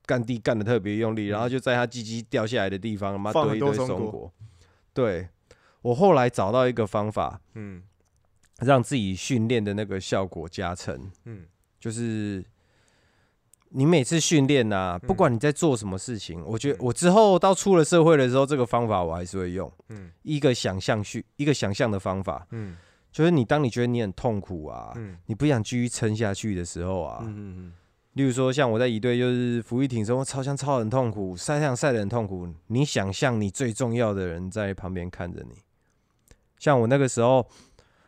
[0.05, 4.33] 干地干得特别用力，然后就在他鸡鸡掉下来的地方，妈堆一堆很多松果。
[4.97, 5.29] 对
[5.83, 7.83] 我后来找到一个方法，嗯
[8.61, 11.11] 让自己训练的那个效果加成。
[11.27, 11.45] 嗯
[11.79, 12.45] 就是
[13.69, 19.71] 你每次训练呐，不嗯管你在做什么事情，我觉得嗯我之后到出了社会的时候，这个方法我还是会用。
[19.91, 22.77] 嗯一个想象训，一个想象的方法，嗯
[23.13, 27.73] 就是你当你觉得你很痛苦啊，嗯你不想继续撑下去的时候啊，嗯
[28.17, 32.49] 例如说像我在一队就是服役挺身，我超像超很痛苦，晒太阳晒得很痛苦。
[32.69, 35.55] 你想象你最重要的人在旁边看着你，
[36.59, 37.47] 像我那个时候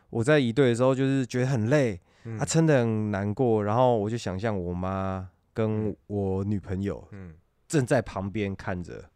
[0.09, 7.35] 我在一队的时候，就是觉得很累，嗯啊，撑得很难过，然后我就想象我妈跟嗯我女朋友，嗯
[7.67, 9.07] 正在旁边看着，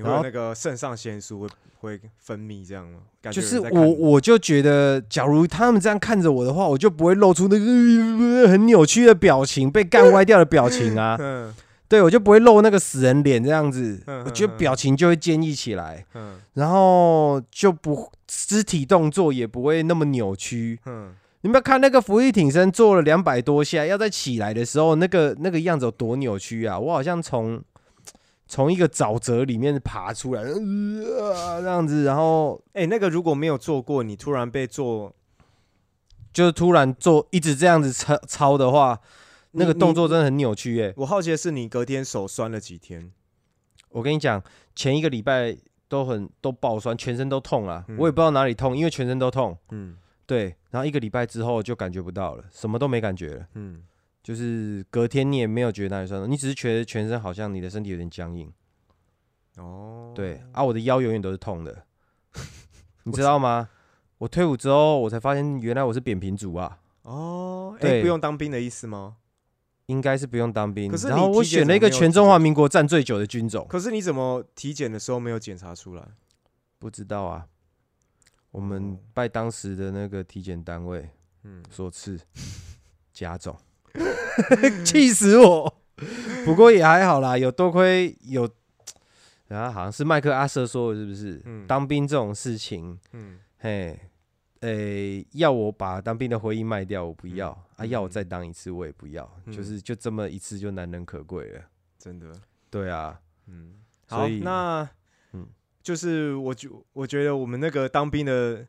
[0.00, 1.48] 你会然后有那个肾上腺素会
[1.80, 2.98] 会分泌这样吗？
[3.22, 11.16] 感觉就是我我就觉得，假如他们这样看着我的话，我就不会露出那个呃很扭曲的表情，被干歪掉的表情啊。
[11.20, 11.54] 嗯
[11.86, 20.78] 对，我就不会露那个死人脸这样子，嗯我觉得表情就会坚毅起来，嗯然后就不肢体动作也不会那么扭曲。
[20.86, 26.78] 嗯，你们看那个浮力挺身做了两百多下，要再起来的时候，那个那个样子有多扭曲啊！
[26.78, 27.60] 我好像从
[28.50, 35.14] 从一个沼泽里面爬出来，呃，这样子，然后哎、那个如果没有做过，你突然被做，
[36.32, 39.00] 就是突然做一直这样子操操的话，
[39.52, 43.12] 那个动作真的很扭曲耶、我好奇的是，你隔天手酸了几天？
[43.90, 44.42] 我跟你讲，
[44.74, 47.96] 前一个礼拜都很都爆酸，全身都痛啊，嗯。
[48.00, 49.56] 我也不知道哪里痛，因为全身都痛。
[49.70, 49.96] 嗯。
[50.26, 53.82] 对，然后一个礼拜之后就感觉不到了，什么都没感觉了，嗯，
[54.22, 58.52] 就是隔天你也没有觉得哪里酸痛，你只是觉得全身好像你的身体有点僵硬。
[59.56, 61.84] 哦，对啊，我的腰永远都是痛的，
[63.02, 63.68] 你知道吗？
[64.18, 69.16] 我退伍之后，我才发现原来我是扁平足啊，哦，哎、对不用当兵的意思吗？
[69.86, 70.90] 应该是不用当兵。
[70.90, 76.06] 可是然后我你体检选了一个全中华民国站最久的军种，可是你怎么体检的时候没有检查出来？
[76.78, 77.46] 不知道啊。
[78.52, 81.08] 我们哦拜当时的那个体检单位
[81.44, 82.18] 嗯，所赐
[83.12, 83.56] 甲种，
[84.84, 85.82] 气死我！
[86.44, 88.48] 不过也还好啦，有多亏有，
[89.48, 91.42] 然后好像是麦克阿瑟说的，是不是？
[91.44, 91.66] 嗯。
[91.66, 93.38] 当兵这种事情，嗯。
[93.58, 93.98] 嘿，
[94.60, 99.30] 诶、要我把当兵的回忆卖掉，我不要、啊；嗯要我再当一次，我也不要。
[99.44, 99.52] 嗯。
[99.52, 101.62] 就是就这么一次，就难能可贵了。
[101.98, 102.32] 真的，
[102.70, 103.74] 对啊，嗯，
[104.06, 104.88] 好，所以那
[105.32, 105.46] 嗯。
[105.82, 108.66] 就是我觉我觉得我们那个当兵的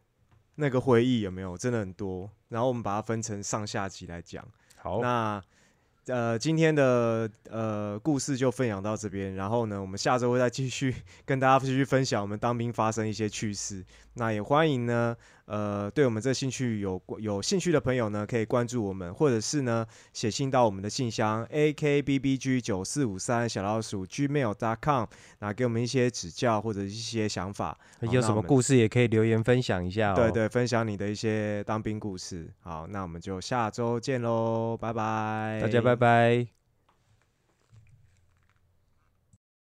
[0.55, 1.57] 那个回忆有没有？
[1.57, 4.45] 真的很多，然后我们把它分成上下集来讲。
[4.81, 5.41] 好，那
[6.07, 13.85] 呃，今天的呃故事就分享到这边，然后呢，我们下周会再继续 跟大家继续分享我们当兵发生一些趣事。
[14.15, 25.05] 那也欢迎呢，呃，对我们这兴趣有有兴趣的朋友呢，可以关注我们，或者是呢写信到我们的信箱 a k b b g 九四五三小老鼠 gmail dot com，
[25.39, 27.77] 那给我们一些指教或者一些想法。
[28.01, 30.15] 好有什么故事也可以留言分享一下哦。
[30.15, 32.51] 对，对，分享你的一些当兵故事。
[32.59, 36.60] 好，那我们就下周见喽，拜拜，大家拜拜。